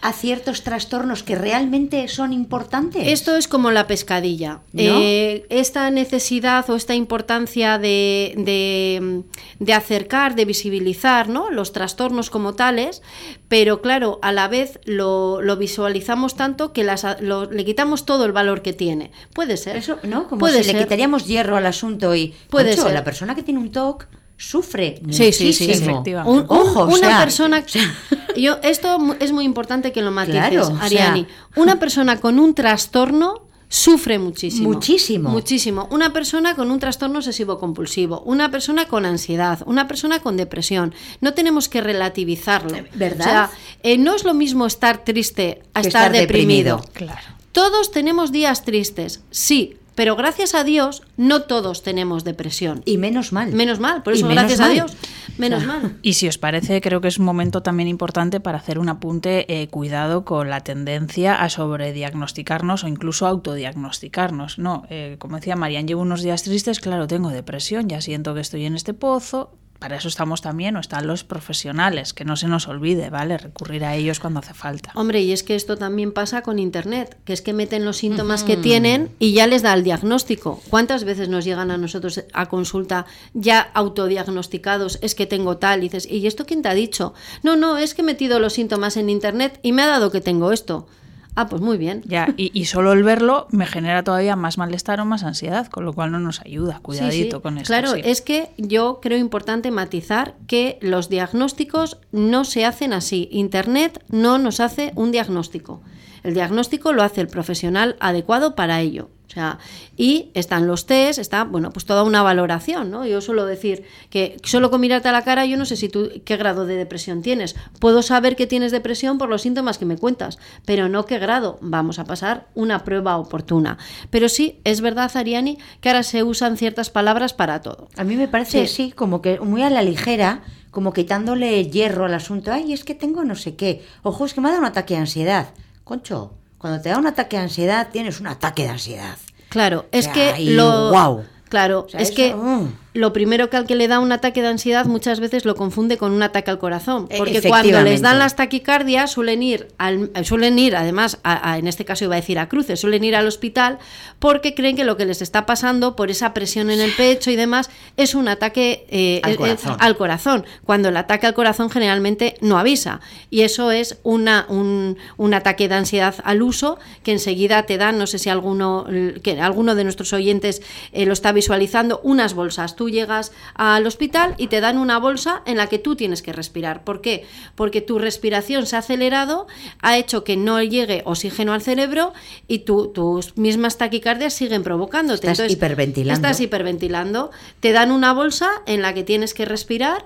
a 0.00 0.12
ciertos 0.12 0.64
trastornos 0.64 1.22
que 1.22 1.36
realmente 1.36 2.08
son 2.08 2.32
importantes. 2.32 3.06
Esto 3.06 3.36
es 3.36 3.46
como 3.46 3.70
la 3.70 3.86
pescadilla. 3.86 4.54
¿No? 4.72 4.82
Eh, 4.82 5.46
esta 5.48 5.88
necesidad 5.92 6.68
o 6.68 6.74
esta 6.74 6.96
importancia 6.96 7.78
de, 7.78 8.34
de- 8.38 9.22
de 9.60 9.72
acercar, 9.72 10.34
de 10.34 10.46
visibilizar 10.46 11.28
¿no? 11.28 11.48
los 11.52 11.72
trastornos 11.72 12.28
como 12.28 12.54
tales, 12.54 13.02
pero 13.46 13.80
claro, 13.82 14.18
a 14.20 14.32
la 14.32 14.48
vez 14.48 14.80
lo, 14.84 15.40
lo 15.42 15.56
visualizamos 15.56 16.34
tanto 16.34 16.72
que 16.72 16.82
las, 16.82 17.06
lo- 17.20 17.48
le 17.48 17.64
quitamos 17.64 18.04
todo 18.04 18.24
el 18.24 18.32
valor 18.32 18.62
que 18.62 18.72
tiene. 18.72 19.12
Puede 19.32 19.56
ser. 19.56 19.76
Eso, 19.76 19.98
¿no? 20.02 20.26
Como 20.26 20.40
Puede 20.40 20.64
si 20.64 20.72
le 20.72 20.72
ser. 20.72 20.82
quitaríamos 20.82 21.28
hierro 21.28 21.56
al 21.56 21.66
asunto 21.66 22.16
y 22.16 22.34
Puede 22.50 22.70
Concho, 22.70 22.82
ser. 22.86 22.94
la 22.94 23.04
persona 23.04 23.36
que 23.36 23.44
tiene 23.44 23.60
un 23.60 23.70
TOC 23.70 24.08
sufre 24.42 25.00
Sí, 25.10 25.32
sí, 25.32 25.52
sí, 25.52 25.64
muchísimo. 25.66 25.90
efectivamente. 25.92 26.30
Un- 26.30 26.38
un- 26.40 26.46
Ojo, 26.48 26.80
o 26.82 26.86
una 26.86 26.96
sea, 26.98 27.18
persona. 27.20 27.64
Yo, 28.36 28.58
esto 28.62 28.98
mu- 28.98 29.14
es 29.20 29.32
muy 29.32 29.44
importante 29.44 29.92
que 29.92 30.02
lo 30.02 30.10
matices, 30.10 30.40
Claro, 30.50 30.62
o 30.68 30.76
sea- 30.76 30.84
Ariani. 30.84 31.26
Una 31.56 31.78
persona 31.78 32.20
con 32.20 32.38
un 32.38 32.54
trastorno 32.54 33.42
sufre 33.68 34.18
muchísimo. 34.18 34.68
Muchísimo. 34.68 35.30
Muchísimo. 35.30 35.88
Una 35.90 36.12
persona 36.12 36.54
con 36.54 36.70
un 36.70 36.78
trastorno 36.78 37.20
obsesivo-compulsivo, 37.20 38.20
una 38.26 38.50
persona 38.50 38.86
con 38.86 39.06
ansiedad, 39.06 39.60
una 39.64 39.88
persona 39.88 40.20
con 40.20 40.36
depresión. 40.36 40.94
No 41.22 41.32
tenemos 41.32 41.68
que 41.70 41.80
relativizarlo. 41.80 42.76
¿Verdad? 42.94 43.20
O 43.20 43.30
sea, 43.30 43.50
eh, 43.82 43.96
no 43.96 44.14
es 44.14 44.24
lo 44.24 44.34
mismo 44.34 44.66
estar 44.66 45.04
triste 45.04 45.62
a 45.72 45.80
estar 45.80 46.12
deprimido. 46.12 46.76
deprimido. 46.78 46.92
Claro. 47.12 47.28
Todos 47.52 47.90
tenemos 47.92 48.32
días 48.32 48.64
tristes, 48.64 49.22
sí, 49.30 49.76
pero 49.94 50.16
gracias 50.16 50.54
a 50.54 50.64
Dios 50.64 51.02
no 51.16 51.42
todos 51.42 51.82
tenemos 51.82 52.24
depresión. 52.24 52.82
Y 52.84 52.98
menos 52.98 53.32
mal. 53.32 53.52
Menos 53.52 53.80
mal, 53.80 54.02
por 54.02 54.14
eso 54.14 54.26
gracias 54.28 54.60
a. 54.60 54.68
Dios, 54.68 54.96
menos 55.38 55.64
mal. 55.64 55.96
Y 56.02 56.14
si 56.14 56.28
os 56.28 56.38
parece, 56.38 56.80
creo 56.80 57.00
que 57.00 57.08
es 57.08 57.18
un 57.18 57.24
momento 57.24 57.62
también 57.62 57.88
importante 57.88 58.40
para 58.40 58.58
hacer 58.58 58.78
un 58.78 58.88
apunte, 58.88 59.62
eh, 59.62 59.68
cuidado 59.68 60.24
con 60.24 60.50
la 60.50 60.60
tendencia 60.60 61.34
a 61.42 61.48
sobrediagnosticarnos 61.48 62.84
o 62.84 62.88
incluso 62.88 63.26
autodiagnosticarnos. 63.26 64.58
No, 64.58 64.84
eh, 64.90 65.16
como 65.18 65.36
decía 65.36 65.56
Marian, 65.56 65.86
llevo 65.86 66.02
unos 66.02 66.22
días 66.22 66.42
tristes, 66.42 66.80
claro, 66.80 67.06
tengo 67.06 67.30
depresión, 67.30 67.88
ya 67.88 68.00
siento 68.00 68.34
que 68.34 68.40
estoy 68.40 68.66
en 68.66 68.74
este 68.74 68.94
pozo. 68.94 69.52
Para 69.82 69.96
eso 69.96 70.06
estamos 70.06 70.42
también, 70.42 70.76
o 70.76 70.78
están 70.78 71.08
los 71.08 71.24
profesionales, 71.24 72.14
que 72.14 72.24
no 72.24 72.36
se 72.36 72.46
nos 72.46 72.68
olvide, 72.68 73.10
¿vale? 73.10 73.36
Recurrir 73.36 73.84
a 73.84 73.96
ellos 73.96 74.20
cuando 74.20 74.38
hace 74.38 74.54
falta. 74.54 74.92
Hombre, 74.94 75.22
y 75.22 75.32
es 75.32 75.42
que 75.42 75.56
esto 75.56 75.76
también 75.76 76.12
pasa 76.12 76.42
con 76.42 76.60
Internet, 76.60 77.16
que 77.24 77.32
es 77.32 77.42
que 77.42 77.52
meten 77.52 77.84
los 77.84 77.96
síntomas 77.96 78.44
que 78.44 78.56
tienen 78.56 79.10
y 79.18 79.32
ya 79.32 79.48
les 79.48 79.62
da 79.62 79.74
el 79.74 79.82
diagnóstico. 79.82 80.62
¿Cuántas 80.70 81.02
veces 81.02 81.28
nos 81.28 81.44
llegan 81.44 81.72
a 81.72 81.78
nosotros 81.78 82.22
a 82.32 82.48
consulta 82.48 83.06
ya 83.34 83.58
autodiagnosticados? 83.74 85.00
Es 85.02 85.16
que 85.16 85.26
tengo 85.26 85.56
tal, 85.56 85.80
y 85.80 85.88
dices, 85.88 86.06
¿y 86.08 86.28
esto 86.28 86.46
quién 86.46 86.62
te 86.62 86.68
ha 86.68 86.74
dicho? 86.74 87.12
No, 87.42 87.56
no, 87.56 87.76
es 87.76 87.94
que 87.94 88.02
he 88.02 88.04
metido 88.04 88.38
los 88.38 88.52
síntomas 88.52 88.96
en 88.96 89.10
Internet 89.10 89.58
y 89.64 89.72
me 89.72 89.82
ha 89.82 89.88
dado 89.88 90.12
que 90.12 90.20
tengo 90.20 90.52
esto. 90.52 90.86
Ah, 91.34 91.48
pues 91.48 91.62
muy 91.62 91.78
bien. 91.78 92.02
Ya, 92.04 92.34
y, 92.36 92.50
y 92.58 92.66
solo 92.66 92.92
el 92.92 93.02
verlo 93.02 93.46
me 93.50 93.66
genera 93.66 94.02
todavía 94.02 94.36
más 94.36 94.58
malestar 94.58 95.00
o 95.00 95.04
más 95.06 95.22
ansiedad, 95.24 95.66
con 95.68 95.84
lo 95.84 95.94
cual 95.94 96.12
no 96.12 96.18
nos 96.18 96.40
ayuda. 96.40 96.76
Sí, 96.76 96.80
Cuidadito 96.82 97.36
sí. 97.38 97.42
con 97.42 97.56
esto. 97.56 97.66
Claro, 97.68 97.94
sí. 97.94 98.02
es 98.04 98.20
que 98.20 98.50
yo 98.58 99.00
creo 99.00 99.18
importante 99.18 99.70
matizar 99.70 100.34
que 100.46 100.78
los 100.82 101.08
diagnósticos 101.08 101.98
no 102.12 102.44
se 102.44 102.66
hacen 102.66 102.92
así. 102.92 103.28
Internet 103.32 104.04
no 104.08 104.36
nos 104.38 104.60
hace 104.60 104.92
un 104.94 105.10
diagnóstico. 105.10 105.80
El 106.22 106.34
diagnóstico 106.34 106.92
lo 106.92 107.02
hace 107.02 107.20
el 107.22 107.28
profesional 107.28 107.96
adecuado 107.98 108.54
para 108.54 108.80
ello. 108.80 109.08
O 109.32 109.34
sea, 109.34 109.58
y 109.96 110.30
están 110.34 110.66
los 110.66 110.84
test, 110.84 111.18
está, 111.18 111.44
bueno, 111.44 111.70
pues 111.72 111.86
toda 111.86 112.02
una 112.02 112.22
valoración, 112.22 112.90
¿no? 112.90 113.06
Yo 113.06 113.22
suelo 113.22 113.46
decir 113.46 113.82
que 114.10 114.36
solo 114.44 114.70
con 114.70 114.82
mirarte 114.82 115.08
a 115.08 115.12
la 115.12 115.24
cara 115.24 115.46
yo 115.46 115.56
no 115.56 115.64
sé 115.64 115.76
si 115.76 115.88
tú 115.88 116.10
qué 116.26 116.36
grado 116.36 116.66
de 116.66 116.76
depresión 116.76 117.22
tienes. 117.22 117.56
Puedo 117.78 118.02
saber 118.02 118.36
que 118.36 118.46
tienes 118.46 118.72
depresión 118.72 119.16
por 119.16 119.30
los 119.30 119.40
síntomas 119.40 119.78
que 119.78 119.86
me 119.86 119.96
cuentas, 119.96 120.38
pero 120.66 120.90
no 120.90 121.06
qué 121.06 121.18
grado. 121.18 121.56
Vamos 121.62 121.98
a 121.98 122.04
pasar 122.04 122.48
una 122.54 122.84
prueba 122.84 123.16
oportuna. 123.16 123.78
Pero 124.10 124.28
sí, 124.28 124.60
es 124.64 124.82
verdad, 124.82 125.10
Ariani, 125.14 125.56
que 125.80 125.88
ahora 125.88 126.02
se 126.02 126.22
usan 126.22 126.58
ciertas 126.58 126.90
palabras 126.90 127.32
para 127.32 127.62
todo. 127.62 127.88
A 127.96 128.04
mí 128.04 128.16
me 128.16 128.28
parece, 128.28 128.66
Sí. 128.66 128.74
sí. 128.88 128.92
como 128.92 129.22
que 129.22 129.40
muy 129.40 129.62
a 129.62 129.70
la 129.70 129.80
ligera, 129.80 130.42
como 130.70 130.92
quitándole 130.92 131.64
hierro 131.70 132.04
al 132.04 132.12
asunto. 132.12 132.52
Ay, 132.52 132.74
es 132.74 132.84
que 132.84 132.94
tengo 132.94 133.24
no 133.24 133.34
sé 133.34 133.56
qué. 133.56 133.82
Ojo, 134.02 134.26
es 134.26 134.34
que 134.34 134.42
me 134.42 134.48
ha 134.48 134.50
dado 134.50 134.60
un 134.60 134.66
ataque 134.68 134.92
de 134.92 135.00
ansiedad. 135.00 135.54
Concho, 135.84 136.34
cuando 136.62 136.80
te 136.80 136.90
da 136.90 136.96
un 136.96 137.08
ataque 137.08 137.36
de 137.36 137.42
ansiedad, 137.42 137.88
tienes 137.92 138.20
un 138.20 138.28
ataque 138.28 138.62
de 138.62 138.68
ansiedad. 138.68 139.18
Claro, 139.48 139.86
es 139.90 140.04
sea, 140.04 140.12
que 140.14 140.40
y 140.40 140.50
lo. 140.50 140.90
guau. 140.90 141.24
Claro, 141.48 141.86
O 141.86 141.88
sea, 141.88 142.00
es 142.00 142.08
eso, 142.10 142.16
que 142.16 142.34
mm. 142.34 142.72
Lo 142.94 143.12
primero 143.14 143.48
que 143.48 143.56
al 143.56 143.66
que 143.66 143.74
le 143.74 143.88
da 143.88 144.00
un 144.00 144.12
ataque 144.12 144.42
de 144.42 144.48
ansiedad 144.48 144.84
muchas 144.84 145.18
veces 145.18 145.44
lo 145.46 145.54
confunde 145.54 145.96
con 145.96 146.12
un 146.12 146.22
ataque 146.22 146.50
al 146.50 146.58
corazón. 146.58 147.06
E- 147.08 147.16
Porque 147.16 147.40
cuando 147.48 147.80
les 147.82 148.02
dan 148.02 148.18
las 148.18 148.36
taquicardias 148.36 149.10
suelen 149.12 149.42
ir, 149.42 149.68
al, 149.78 150.10
suelen 150.24 150.58
ir 150.58 150.76
además, 150.76 151.18
a- 151.24 151.52
a- 151.52 151.58
en 151.58 151.68
este 151.68 151.84
caso 151.86 152.04
iba 152.04 152.14
a 152.16 152.20
decir 152.20 152.38
a 152.38 152.48
cruces, 152.50 152.80
suelen 152.80 153.02
ir 153.04 153.16
al 153.16 153.26
hospital 153.26 153.78
porque 154.18 154.54
creen 154.54 154.76
que 154.76 154.84
lo 154.84 154.98
que 154.98 155.06
les 155.06 155.22
está 155.22 155.46
pasando 155.46 155.96
por 155.96 156.10
esa 156.10 156.34
presión 156.34 156.70
en 156.70 156.80
el 156.80 156.92
pecho 156.92 157.30
y 157.30 157.36
demás 157.36 157.70
es 157.96 158.14
un 158.14 158.28
ataque 158.28 158.84
eh, 158.90 159.20
Al 159.24 159.32
eh, 159.32 159.36
corazón. 159.36 159.76
al 159.80 159.96
corazón, 159.96 160.44
cuando 160.64 160.88
el 160.90 160.96
ataque 160.98 161.26
al 161.26 161.34
corazón 161.34 161.70
generalmente 161.70 162.34
no 162.42 162.58
avisa. 162.58 163.00
Y 163.30 163.40
eso 163.40 163.70
es 163.70 163.98
una, 164.02 164.44
un, 164.50 164.98
un 165.16 165.32
ataque 165.34 165.66
de 165.68 165.76
ansiedad 165.76 166.14
al 166.24 166.42
uso 166.42 166.78
que 167.04 167.12
enseguida 167.12 167.62
te 167.64 167.78
dan, 167.78 167.96
no 167.98 168.06
sé 168.06 168.18
si 168.18 168.28
alguno, 168.28 168.86
que 169.22 169.40
alguno 169.40 169.74
de 169.74 169.84
nuestros 169.84 170.12
oyentes 170.12 170.60
eh, 170.92 171.06
lo 171.06 171.14
está 171.14 171.32
visualizando, 171.32 172.00
unas 172.04 172.34
bolsas. 172.34 172.76
Tú 172.82 172.90
llegas 172.90 173.30
al 173.54 173.86
hospital 173.86 174.34
y 174.38 174.48
te 174.48 174.60
dan 174.60 174.76
una 174.76 174.98
bolsa 174.98 175.42
en 175.46 175.56
la 175.56 175.68
que 175.68 175.78
tú 175.78 175.94
tienes 175.94 176.20
que 176.20 176.32
respirar. 176.32 176.82
¿Por 176.82 177.00
qué? 177.00 177.24
Porque 177.54 177.80
tu 177.80 178.00
respiración 178.00 178.66
se 178.66 178.74
ha 178.74 178.80
acelerado, 178.80 179.46
ha 179.82 179.96
hecho 179.98 180.24
que 180.24 180.36
no 180.36 180.60
llegue 180.60 181.02
oxígeno 181.04 181.52
al 181.52 181.62
cerebro 181.62 182.12
y 182.48 182.60
tu- 182.60 182.88
tus 182.88 183.36
mismas 183.36 183.78
taquicardias 183.78 184.32
siguen 184.34 184.64
provocándote. 184.64 185.30
Estás 185.30 185.48
hiperventilando. 185.48 186.14
Estás 186.14 186.40
hiperventilando. 186.40 187.30
Te 187.60 187.70
dan 187.70 187.92
una 187.92 188.12
bolsa 188.12 188.50
en 188.66 188.82
la 188.82 188.94
que 188.94 189.04
tienes 189.04 189.32
que 189.32 189.44
respirar 189.44 190.04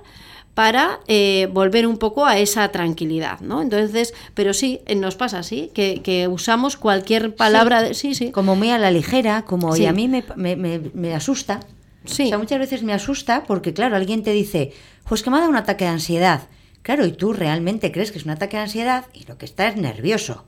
para 0.52 1.00
eh, 1.06 1.48
volver 1.52 1.86
un 1.86 1.96
poco 1.96 2.26
a 2.26 2.38
esa 2.38 2.68
tranquilidad, 2.72 3.40
¿no? 3.40 3.62
Entonces, 3.62 4.12
pero 4.34 4.52
sí, 4.52 4.80
eh, 4.86 4.94
nos 4.96 5.14
pasa 5.16 5.38
así, 5.38 5.70
que, 5.74 6.02
que 6.02 6.28
usamos 6.28 6.76
cualquier 6.76 7.34
palabra 7.34 7.80
de... 7.82 7.94
Sí, 7.94 8.14
sí. 8.14 8.32
Como 8.32 8.54
muy 8.54 8.70
a 8.70 8.76
la 8.78 8.90
ligera, 8.90 9.42
como 9.46 9.74
Sí. 9.74 9.82
y 9.82 9.86
a 9.86 9.92
mí 9.92 10.08
me, 10.08 10.24
me- 10.36 10.56
me- 10.56 10.90
me 10.94 11.14
asusta. 11.14 11.60
Sí. 12.06 12.24
O 12.24 12.28
sea, 12.28 12.38
muchas 12.38 12.58
veces 12.58 12.82
me 12.82 12.92
asusta 12.92 13.44
porque, 13.44 13.72
claro, 13.74 13.96
alguien 13.96 14.22
te 14.22 14.32
dice, 14.32 14.72
pues 15.08 15.22
que 15.22 15.30
me 15.30 15.36
ha 15.36 15.40
dado 15.40 15.50
un 15.50 15.56
ataque 15.56 15.84
de 15.84 15.90
ansiedad. 15.90 16.42
Claro, 16.82 17.04
y 17.04 17.12
tú 17.12 17.32
realmente 17.32 17.90
crees 17.92 18.12
que 18.12 18.18
es 18.18 18.24
un 18.24 18.30
ataque 18.30 18.56
de 18.56 18.62
ansiedad 18.64 19.06
y 19.12 19.24
lo 19.26 19.38
que 19.38 19.44
está 19.44 19.66
es 19.68 19.76
nervioso. 19.76 20.44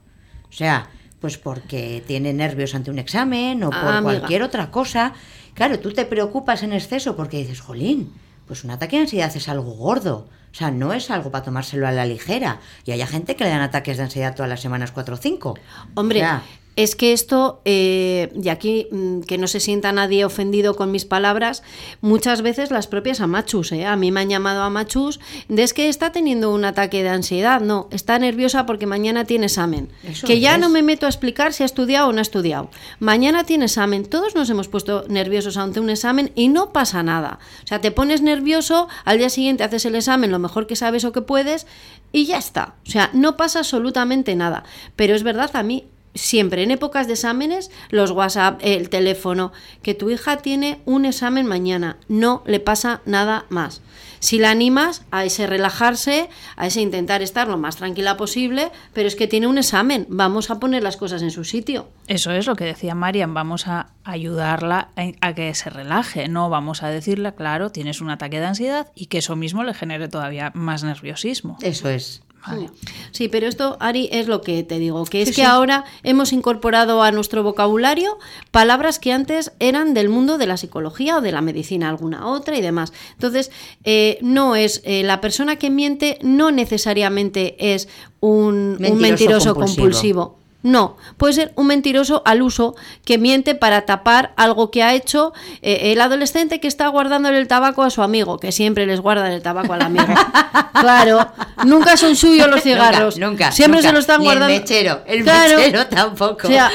O 0.49 0.53
sea, 0.53 0.89
pues 1.19 1.37
porque 1.37 2.01
tiene 2.07 2.31
nervios 2.33 2.73
ante 2.75 2.89
un 2.91 2.97
examen 2.99 3.61
o 3.63 3.69
por 3.69 3.77
Ah, 3.79 3.97
amiga. 3.97 4.19
cualquier 4.19 4.43
otra 4.43 4.71
cosa. 4.71 5.13
Claro, 5.53 5.79
tú 5.79 5.91
te 5.91 6.05
preocupas 6.05 6.63
en 6.63 6.71
exceso 6.73 7.15
porque 7.17 7.37
dices, 7.37 7.59
jolín, 7.59 8.13
pues 8.47 8.63
un 8.63 8.71
ataque 8.71 8.95
de 8.95 9.01
ansiedad 9.03 9.35
es 9.35 9.49
algo 9.49 9.71
gordo. 9.73 10.29
O 10.51 10.55
sea, 10.55 10.71
no 10.71 10.93
es 10.93 11.11
algo 11.11 11.29
para 11.29 11.43
tomárselo 11.43 11.85
a 11.87 11.91
la 11.91 12.05
ligera. 12.05 12.59
Y 12.85 12.91
hay 12.91 13.05
gente 13.05 13.35
que 13.35 13.43
le 13.43 13.49
dan 13.51 13.61
ataques 13.61 13.97
de 13.97 14.03
ansiedad 14.03 14.33
todas 14.33 14.49
las 14.49 14.61
semanas, 14.61 14.91
cuatro 14.91 15.15
o 15.15 15.17
cinco. 15.17 15.55
Hombre, 15.93 16.19
O 16.19 16.23
sea, 16.23 16.41
es 16.79 16.95
que 16.95 17.11
esto, 17.11 17.61
eh, 17.65 18.31
y 18.41 18.47
aquí 18.47 18.87
mm, 18.89 19.23
que 19.23 19.37
no 19.37 19.47
se 19.47 19.59
sienta 19.59 19.91
nadie 19.91 20.23
ofendido 20.23 20.77
con 20.77 20.91
mis 20.91 21.03
palabras, 21.03 21.61
muchas 21.99 22.41
veces 22.41 22.71
las 22.71 22.87
propias 22.87 23.19
amachus, 23.19 23.73
¿eh? 23.73 23.85
a 23.85 23.97
mí 23.97 24.13
me 24.13 24.21
han 24.21 24.29
llamado 24.29 24.63
amachus, 24.63 25.19
de 25.49 25.63
es 25.63 25.73
que 25.73 25.89
está 25.89 26.13
teniendo 26.13 26.53
un 26.53 26.63
ataque 26.63 27.03
de 27.03 27.09
ansiedad, 27.09 27.59
no, 27.59 27.89
está 27.91 28.17
nerviosa 28.17 28.65
porque 28.65 28.85
mañana 28.85 29.25
tiene 29.25 29.47
examen. 29.47 29.89
Eso 30.05 30.25
que 30.25 30.39
ya 30.39 30.53
es. 30.53 30.61
no 30.61 30.69
me 30.69 30.81
meto 30.81 31.05
a 31.05 31.09
explicar 31.09 31.51
si 31.51 31.63
ha 31.63 31.65
estudiado 31.65 32.07
o 32.07 32.13
no 32.13 32.19
ha 32.19 32.21
estudiado. 32.21 32.69
Mañana 32.99 33.43
tiene 33.43 33.65
examen, 33.65 34.05
todos 34.05 34.33
nos 34.33 34.49
hemos 34.49 34.69
puesto 34.69 35.03
nerviosos 35.09 35.57
ante 35.57 35.81
un 35.81 35.89
examen 35.89 36.31
y 36.33 36.47
no 36.47 36.71
pasa 36.71 37.03
nada. 37.03 37.39
O 37.61 37.67
sea, 37.67 37.81
te 37.81 37.91
pones 37.91 38.21
nervioso, 38.21 38.87
al 39.03 39.17
día 39.17 39.29
siguiente 39.29 39.65
haces 39.65 39.83
el 39.83 39.95
examen 39.95 40.31
lo 40.31 40.39
mejor 40.39 40.65
que 40.65 40.77
sabes 40.77 41.03
o 41.03 41.11
que 41.11 41.21
puedes 41.21 41.67
y 42.13 42.25
ya 42.25 42.37
está. 42.37 42.75
O 42.87 42.89
sea, 42.89 43.09
no 43.11 43.35
pasa 43.35 43.59
absolutamente 43.59 44.33
nada. 44.37 44.63
Pero 44.95 45.13
es 45.13 45.23
verdad, 45.23 45.51
a 45.55 45.63
mí 45.63 45.83
siempre 46.15 46.63
en 46.63 46.71
épocas 46.71 47.07
de 47.07 47.13
exámenes, 47.13 47.71
los 47.89 48.11
WhatsApp, 48.11 48.59
el 48.63 48.89
teléfono, 48.89 49.51
que 49.81 49.93
tu 49.93 50.09
hija 50.09 50.37
tiene 50.37 50.79
un 50.85 51.05
examen 51.05 51.45
mañana, 51.45 51.97
no 52.07 52.43
le 52.45 52.59
pasa 52.59 53.01
nada 53.05 53.45
más. 53.49 53.81
Si 54.19 54.37
la 54.37 54.51
animas 54.51 55.03
a 55.11 55.23
ese 55.23 55.47
relajarse, 55.47 56.29
a 56.57 56.67
ese 56.67 56.81
intentar 56.81 57.21
estar 57.21 57.47
lo 57.47 57.57
más 57.57 57.77
tranquila 57.77 58.17
posible, 58.17 58.69
pero 58.93 59.07
es 59.07 59.15
que 59.15 59.27
tiene 59.27 59.47
un 59.47 59.57
examen, 59.57 60.05
vamos 60.09 60.49
a 60.49 60.59
poner 60.59 60.83
las 60.83 60.97
cosas 60.97 61.21
en 61.21 61.31
su 61.31 61.45
sitio. 61.45 61.87
Eso 62.07 62.31
es 62.31 62.45
lo 62.45 62.55
que 62.55 62.65
decía 62.65 62.95
Marian, 62.95 63.33
vamos 63.33 63.67
a 63.67 63.91
ayudarla 64.03 64.89
a, 64.97 65.27
a 65.27 65.33
que 65.33 65.53
se 65.55 65.69
relaje, 65.69 66.27
no 66.27 66.49
vamos 66.49 66.83
a 66.83 66.89
decirle, 66.89 67.33
claro, 67.33 67.71
tienes 67.71 68.01
un 68.01 68.09
ataque 68.09 68.39
de 68.39 68.47
ansiedad 68.47 68.91
y 68.93 69.05
que 69.05 69.19
eso 69.19 69.37
mismo 69.37 69.63
le 69.63 69.73
genere 69.73 70.09
todavía 70.09 70.51
más 70.53 70.83
nerviosismo. 70.83 71.57
eso 71.61 71.89
es. 71.89 72.21
Vale. 72.47 72.69
Sí, 73.11 73.27
pero 73.27 73.47
esto, 73.47 73.75
Ari, 73.79 74.07
es 74.11 74.27
lo 74.27 74.41
que 74.41 74.63
te 74.63 74.79
digo, 74.79 75.03
que 75.05 75.21
es 75.21 75.29
Sí, 75.29 75.35
que 75.35 75.41
sí. 75.41 75.47
ahora 75.47 75.83
hemos 76.03 76.31
incorporado 76.33 77.03
a 77.03 77.11
nuestro 77.11 77.43
vocabulario 77.43 78.17
palabras 78.51 78.97
que 78.97 79.11
antes 79.11 79.51
eran 79.59 79.93
del 79.93 80.09
mundo 80.09 80.37
de 80.37 80.47
la 80.47 80.57
psicología 80.57 81.17
o 81.17 81.21
de 81.21 81.31
la 81.31 81.41
medicina, 81.41 81.89
alguna 81.89 82.27
otra 82.27 82.57
y 82.57 82.61
demás. 82.61 82.93
Entonces, 83.13 83.51
eh, 83.83 84.17
no 84.21 84.55
es, 84.55 84.81
eh, 84.85 85.03
la 85.03 85.19
persona 85.21 85.57
que 85.57 85.69
miente 85.69 86.17
no 86.21 86.49
necesariamente 86.51 87.73
es 87.73 87.87
un 88.21 88.29
un 88.29 88.77
mentiroso, 88.79 88.99
Mentiroso 89.01 89.53
compulsivo. 89.55 89.75
compulsivo. 89.83 90.38
No, 90.61 90.97
puede 91.15 91.31
ser 91.33 91.53
un 91.55 91.67
mentiroso 91.67 92.21
al 92.25 92.41
uso 92.41 92.75
que 93.05 93.17
miente 93.17 93.55
para 93.55 93.85
tapar 93.85 94.33
algo 94.35 94.71
que 94.71 94.83
ha 94.83 94.93
hecho 94.93 95.31
eh, 95.61 95.93
el 95.93 96.01
adolescente 96.01 96.59
que 96.59 96.67
está 96.67 96.87
guardándole 96.89 97.37
el 97.39 97.47
tabaco 97.47 97.81
a 97.81 97.89
su 97.89 98.01
amigo, 98.03 98.39
que 98.39 98.51
siempre 98.51 98.85
les 98.85 98.99
guardan 98.99 99.31
el 99.31 99.41
tabaco 99.41 99.71
al 99.71 99.81
amigo. 99.83 100.13
claro, 100.73 101.31
nunca 101.65 101.95
son 101.95 102.17
suyos 102.17 102.49
los 102.49 102.61
cigarros. 102.61 103.15
Nunca, 103.17 103.29
nunca. 103.29 103.51
Siempre 103.53 103.77
nunca. 103.79 103.87
se 103.89 103.93
lo 103.93 103.99
están 103.99 104.19
Ni 104.19 104.25
guardando. 104.25 104.53
El 104.53 104.59
mechero, 104.61 105.01
el 105.07 105.23
Claro. 105.23 105.57
mechero 105.59 105.87
tampoco. 105.87 106.47
O 106.47 106.51
sea, 106.51 106.69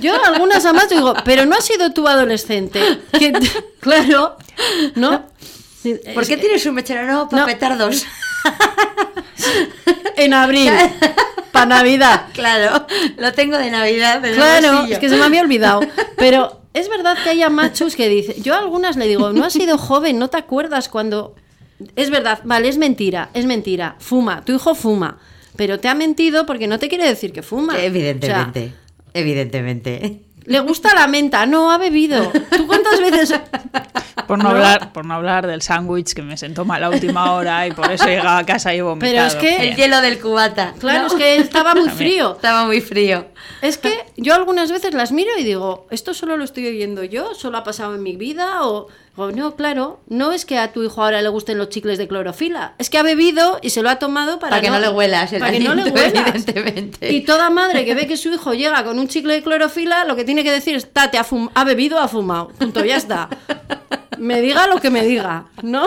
yo 0.00 0.14
algunas 0.24 0.64
amas 0.64 0.88
digo, 0.88 1.12
pero 1.26 1.44
no 1.44 1.56
has 1.56 1.66
sido 1.66 1.92
tu 1.92 2.08
adolescente. 2.08 2.80
Que- 3.18 3.32
claro, 3.80 4.38
¿no? 4.94 5.26
¿Por 6.14 6.26
qué 6.26 6.38
tienes 6.38 6.64
un 6.64 6.74
mechero? 6.74 7.06
No, 7.06 7.28
para 7.28 7.42
No. 7.42 7.46
petardos. 7.46 8.06
En 10.16 10.34
abril, 10.34 10.70
para 11.52 11.66
Navidad. 11.66 12.26
claro, 12.32 12.86
lo 13.18 13.32
tengo 13.32 13.56
de 13.56 13.70
Navidad. 13.70 14.24
el 14.24 14.34
Claro, 14.34 14.84
es 14.90 14.98
que 14.98 15.08
se 15.08 15.16
me 15.16 15.24
había 15.24 15.42
olvidado. 15.42 15.80
Pero 16.16 16.60
es 16.74 16.88
verdad 16.88 17.16
que 17.22 17.30
hay 17.30 17.48
machos 17.50 17.94
que 17.94 18.08
dicen, 18.08 18.42
yo 18.42 18.54
a 18.54 18.58
algunas 18.58 18.96
le 18.96 19.06
digo, 19.06 19.32
no 19.32 19.44
has 19.44 19.52
sido 19.52 19.78
joven, 19.78 20.18
no 20.18 20.28
te 20.28 20.36
acuerdas 20.36 20.88
cuando... 20.88 21.36
Es 21.94 22.10
verdad, 22.10 22.40
vale, 22.44 22.68
es 22.68 22.78
mentira, 22.78 23.30
es 23.34 23.46
mentira, 23.46 23.94
fuma, 24.00 24.44
tu 24.44 24.52
hijo 24.52 24.74
fuma, 24.74 25.18
pero 25.54 25.78
te 25.78 25.86
ha 25.86 25.94
mentido 25.94 26.44
porque 26.44 26.66
no 26.66 26.80
te 26.80 26.88
quiere 26.88 27.06
decir 27.06 27.32
que 27.32 27.42
fuma. 27.42 27.80
Evidentemente, 27.80 28.60
O 28.60 29.12
sea, 29.12 29.20
evidentemente. 29.20 30.27
Le 30.44 30.60
gusta 30.60 30.94
la 30.94 31.06
menta, 31.06 31.46
no, 31.46 31.70
ha 31.70 31.78
bebido. 31.78 32.30
¿Tú 32.30 32.66
cuántas 32.66 33.00
veces... 33.00 33.34
Por 34.26 34.42
no, 34.42 34.50
hablar, 34.50 34.92
por 34.92 35.06
no 35.06 35.14
hablar 35.14 35.46
del 35.46 35.62
sándwich 35.62 36.12
que 36.12 36.20
me 36.20 36.36
sentó 36.36 36.66
mal 36.66 36.84
a 36.84 36.90
última 36.90 37.32
hora 37.32 37.66
y 37.66 37.70
por 37.72 37.90
eso 37.90 38.04
llegaba 38.04 38.36
a 38.38 38.44
casa 38.44 38.74
y 38.74 38.78
he 38.78 38.82
vomitado. 38.82 39.10
Pero 39.14 39.26
es 39.26 39.34
que- 39.36 39.68
El 39.70 39.76
hielo 39.76 40.02
del 40.02 40.20
cubata. 40.20 40.74
Claro, 40.78 41.02
¿no? 41.02 41.06
es 41.06 41.14
que 41.14 41.36
estaba 41.38 41.74
muy 41.74 41.86
También. 41.88 41.96
frío. 42.10 42.32
Estaba 42.36 42.66
muy 42.66 42.80
frío. 42.82 43.26
Es 43.62 43.78
que 43.78 44.04
yo 44.18 44.34
algunas 44.34 44.70
veces 44.70 44.92
las 44.92 45.12
miro 45.12 45.30
y 45.38 45.44
digo, 45.44 45.86
¿esto 45.90 46.12
solo 46.12 46.36
lo 46.36 46.44
estoy 46.44 46.66
oyendo 46.66 47.04
yo? 47.04 47.34
¿Solo 47.34 47.56
ha 47.56 47.64
pasado 47.64 47.94
en 47.94 48.02
mi 48.02 48.16
vida? 48.16 48.66
O, 48.66 48.88
o 49.18 49.30
no, 49.32 49.56
claro, 49.56 50.00
no 50.08 50.32
es 50.32 50.44
que 50.44 50.58
a 50.58 50.72
tu 50.72 50.82
hijo 50.82 51.02
ahora 51.02 51.20
le 51.22 51.28
gusten 51.28 51.58
los 51.58 51.68
chicles 51.68 51.98
de 51.98 52.08
clorofila, 52.08 52.74
es 52.78 52.90
que 52.90 52.98
ha 52.98 53.02
bebido 53.02 53.58
y 53.62 53.70
se 53.70 53.82
lo 53.82 53.90
ha 53.90 53.96
tomado 53.98 54.38
para, 54.38 54.50
Para 54.50 54.62
que 54.62 54.70
no 54.70 54.78
le 54.78 54.88
huelas 54.88 55.32
el 55.32 55.40
para 55.40 55.52
que 55.52 55.60
no 55.60 55.74
le 55.74 55.84
huelas. 55.90 56.12
evidentemente. 56.48 57.12
Y 57.12 57.22
toda 57.22 57.50
madre 57.50 57.84
que 57.84 57.94
ve 57.94 58.06
que 58.06 58.16
su 58.16 58.28
hijo 58.32 58.54
llega 58.54 58.84
con 58.84 58.98
un 58.98 59.08
chicle 59.08 59.34
de 59.34 59.42
clorofila, 59.42 60.04
lo 60.04 60.16
que 60.16 60.24
tiene 60.24 60.44
que 60.44 60.52
decir 60.52 60.76
es, 60.76 60.92
tate, 60.92 61.18
ha, 61.18 61.26
ha 61.54 61.64
bebido, 61.64 61.98
ha 61.98 62.08
fumado. 62.08 62.48
Punto, 62.58 62.84
ya 62.84 62.96
está. 62.96 63.28
Me 64.18 64.40
diga 64.40 64.66
lo 64.66 64.80
que 64.80 64.90
me 64.90 65.04
diga, 65.04 65.46
¿no? 65.62 65.86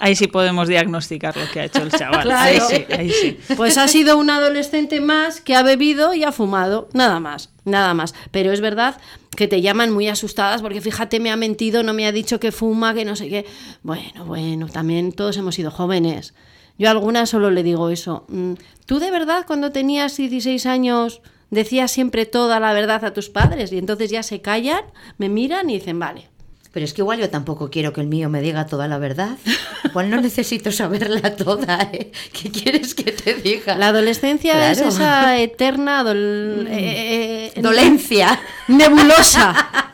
Ahí 0.00 0.16
sí 0.16 0.26
podemos 0.28 0.66
diagnosticar 0.66 1.36
lo 1.36 1.50
que 1.50 1.60
ha 1.60 1.64
hecho 1.64 1.82
el 1.82 1.90
chaval. 1.90 2.22
Claro. 2.22 2.40
Ahí 2.40 2.60
sí, 2.60 2.86
ahí 2.90 3.10
sí. 3.10 3.38
Pues 3.56 3.76
ha 3.76 3.86
sido 3.86 4.16
un 4.16 4.30
adolescente 4.30 5.00
más 5.00 5.40
que 5.40 5.54
ha 5.54 5.62
bebido 5.62 6.14
y 6.14 6.24
ha 6.24 6.32
fumado, 6.32 6.88
nada 6.94 7.20
más, 7.20 7.50
nada 7.64 7.92
más. 7.92 8.14
Pero 8.30 8.52
es 8.52 8.60
verdad 8.60 8.96
que 9.36 9.46
te 9.46 9.60
llaman 9.60 9.92
muy 9.92 10.08
asustadas 10.08 10.62
porque 10.62 10.80
fíjate, 10.80 11.20
me 11.20 11.30
ha 11.30 11.36
mentido, 11.36 11.82
no 11.82 11.92
me 11.92 12.06
ha 12.06 12.12
dicho 12.12 12.40
que 12.40 12.52
fuma, 12.52 12.94
que 12.94 13.04
no 13.04 13.14
sé 13.14 13.28
qué. 13.28 13.46
Bueno, 13.82 14.24
bueno, 14.24 14.68
también 14.68 15.12
todos 15.12 15.36
hemos 15.36 15.54
sido 15.54 15.70
jóvenes. 15.70 16.34
Yo 16.78 16.88
a 16.88 16.92
algunas 16.92 17.28
solo 17.28 17.50
le 17.50 17.62
digo 17.62 17.90
eso. 17.90 18.24
Mm, 18.28 18.54
¿Tú 18.86 19.00
de 19.00 19.10
verdad 19.10 19.44
cuando 19.46 19.70
tenías 19.70 20.16
16 20.16 20.64
años 20.64 21.20
decías 21.50 21.90
siempre 21.90 22.26
toda 22.26 22.58
la 22.60 22.72
verdad 22.72 23.04
a 23.04 23.12
tus 23.12 23.28
padres 23.28 23.72
y 23.72 23.78
entonces 23.78 24.10
ya 24.10 24.22
se 24.22 24.40
callan, 24.40 24.84
me 25.18 25.28
miran 25.28 25.68
y 25.68 25.74
dicen, 25.74 25.98
vale. 25.98 26.28
Pero 26.72 26.84
es 26.84 26.94
que 26.94 27.00
igual 27.02 27.18
yo 27.18 27.28
tampoco 27.30 27.68
quiero 27.68 27.92
que 27.92 28.00
el 28.00 28.06
mío 28.06 28.28
me 28.28 28.40
diga 28.40 28.66
toda 28.66 28.86
la 28.86 28.98
verdad. 28.98 29.36
Igual 29.84 30.08
no 30.08 30.20
necesito 30.20 30.70
saberla 30.70 31.34
toda. 31.34 31.82
¿eh? 31.92 32.12
¿Qué 32.32 32.50
quieres 32.50 32.94
que 32.94 33.10
te 33.10 33.34
diga? 33.34 33.76
La 33.76 33.88
adolescencia 33.88 34.70
es 34.70 34.80
esa 34.80 35.36
eterna 35.38 36.04
dol- 36.04 36.66
eh, 36.68 37.52
eh, 37.56 37.60
Dolencia. 37.60 38.40
nebulosa. 38.68 39.54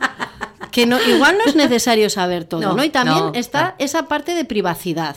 Que 0.71 0.85
no, 0.85 1.01
igual 1.01 1.37
no 1.39 1.45
es 1.49 1.55
necesario 1.55 2.07
saber 2.07 2.43
todo, 2.45 2.61
¿no? 2.61 2.73
No, 2.75 2.83
Y 2.83 2.89
también 2.91 3.17
no, 3.17 3.31
está 3.33 3.73
esa 3.79 4.07
parte 4.07 4.35
de 4.35 4.45
privacidad. 4.45 5.15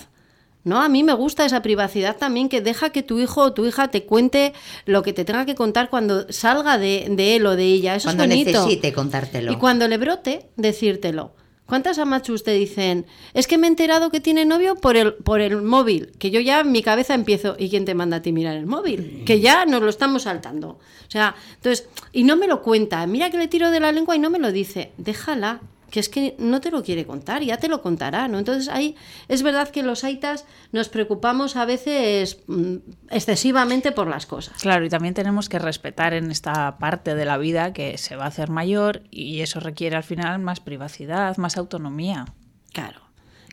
¿no? 0.64 0.81
A 0.81 0.88
mí 0.88 1.03
me 1.03 1.12
gusta 1.12 1.44
esa 1.44 1.61
privacidad 1.61 2.16
también, 2.16 2.49
que 2.49 2.62
deja 2.62 2.90
que 2.90 3.03
tu 3.03 3.18
hijo 3.18 3.42
o 3.42 3.53
tu 3.53 3.66
hija 3.66 3.88
te 3.88 4.05
cuente 4.07 4.55
lo 4.87 5.03
que 5.03 5.12
te 5.12 5.27
tenga 5.27 5.44
que 5.44 5.55
contar 5.55 5.90
cuando 5.90 6.25
salga 6.33 6.79
de, 6.79 7.09
de 7.11 7.37
él 7.37 7.44
o 7.44 7.57
de 7.57 7.64
ella. 7.64 7.94
Eso 7.96 8.07
Cuando 8.09 8.25
es 8.25 8.31
bonito. 8.31 8.51
necesite 8.53 8.92
contártelo. 8.94 9.53
Y 9.53 9.57
cuando 9.57 9.87
le 9.87 9.99
brote, 9.99 10.46
decírtelo. 10.57 11.35
¿Cuántas 11.70 12.00
amachus 12.00 12.42
te 12.42 12.50
dicen, 12.50 13.06
es 13.33 13.46
que 13.46 13.56
me 13.56 13.68
he 13.68 13.70
enterado 13.70 14.11
que 14.11 14.18
tiene 14.18 14.44
novio 14.44 14.74
por 14.74 14.96
el, 14.96 15.14
por 15.14 15.40
el 15.40 15.62
móvil? 15.62 16.11
Que 16.18 16.33
yo 16.33 16.40
ya 16.40 16.62
en 16.62 16.72
mi 16.72 16.83
cabeza 16.83 17.14
empiezo, 17.14 17.54
¿y 17.61 17.70
quién 17.70 17.85
te 17.85 17.94
manda 17.94 18.16
a 18.16 18.22
ti 18.22 18.33
mirar 18.33 18.56
el 18.56 18.66
móvil? 18.66 19.22
Que 19.24 19.38
ya 19.38 19.64
nos 19.66 19.80
lo 19.80 19.88
estamos 19.88 20.22
saltando. 20.22 20.70
O 20.70 21.11
sea, 21.11 21.37
entonces, 21.54 21.88
y 22.11 22.24
no 22.24 22.35
me 22.35 22.48
lo 22.48 22.61
cuenta. 22.61 23.06
Mira 23.06 23.30
que 23.30 23.38
le 23.38 23.46
tiro 23.46 23.70
de 23.70 23.78
la 23.78 23.92
lengua 23.92 24.16
y 24.16 24.18
no 24.18 24.30
me 24.30 24.40
lo 24.40 24.50
dice. 24.50 24.90
Déjala, 24.96 25.61
que 25.90 26.00
es 26.00 26.09
que 26.09 26.37
no 26.38 26.61
te 26.61 26.70
lo 26.70 26.83
quiere 26.83 27.05
contar, 27.05 27.42
ya 27.42 27.59
te 27.59 27.68
lo 27.68 27.83
contará, 27.83 28.29
¿no? 28.29 28.38
Entonces 28.38 28.68
ahí 28.68 28.96
es 29.29 29.42
verdad 29.42 29.68
que 29.68 29.83
los 29.83 30.05
aitas 30.05 30.46
nos 30.72 30.88
preocupamos 30.88 31.57
a 31.57 31.64
veces 31.64 32.38
mm, 32.46 32.76
excesivamente 33.11 33.92
por 33.92 34.07
las 34.07 34.26
cosas. 34.26 34.62
Claro, 34.62 34.85
y 34.85 34.88
también 34.88 35.14
tenemos 35.14 35.48
que 35.48 35.59
respetar 35.59 36.14
en 36.14 36.31
esta 36.31 36.79
parte 36.79 37.14
de 37.14 37.24
la 37.24 37.38
vida 37.38 37.72
que 37.72 37.98
se 37.98 38.16
va 38.16 38.24
a 38.24 38.29
hacer 38.29 38.50
mayor 38.50 39.03
y 39.11 39.40
eso 39.40 39.61
requiere 39.61 39.96
al 39.96 40.05
final 40.05 40.38
más 40.38 40.61
privacidad, 40.61 41.37
más 41.37 41.57
autonomía. 41.57 42.26
Claro, 42.72 43.00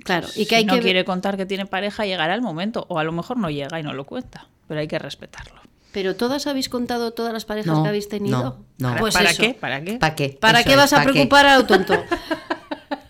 claro. 0.03 0.27
Y 0.35 0.45
que 0.45 0.49
si 0.49 0.55
hay 0.55 0.65
no 0.65 0.75
que 0.75 0.81
quiere 0.81 1.05
contar 1.05 1.37
que 1.37 1.45
tiene 1.45 1.65
pareja, 1.65 2.05
llegará 2.05 2.35
el 2.35 2.41
momento, 2.41 2.85
o 2.89 2.99
a 2.99 3.03
lo 3.03 3.11
mejor 3.11 3.37
no 3.37 3.49
llega 3.49 3.79
y 3.79 3.83
no 3.83 3.93
lo 3.93 4.05
cuenta, 4.05 4.47
pero 4.67 4.79
hay 4.79 4.87
que 4.87 4.99
respetarlo. 4.99 5.66
Pero 5.97 6.15
todas 6.15 6.45
habéis 6.45 6.69
contado 6.69 7.09
todas 7.09 7.33
las 7.33 7.45
parejas 7.45 7.73
No, 7.75 7.81
que 7.81 7.89
habéis 7.89 8.07
tenido. 8.07 8.37
no, 8.39 8.65
no. 8.77 8.89
¿Para, 8.89 8.99
Pues 9.01 9.15
¿para 9.15 9.31
eso. 9.31 9.41
qué? 9.41 9.55
¿Para 9.55 9.83
qué? 9.83 9.93
¿Para 9.97 10.13
qué? 10.15 10.37
¿Para 10.39 10.59
Eso 10.59 10.67
qué 10.67 10.73
es, 10.73 10.77
vas 10.77 10.93
a 10.93 11.01
preocupar 11.01 11.47
a 11.47 11.57
lo 11.57 11.65
tonto? 11.65 11.95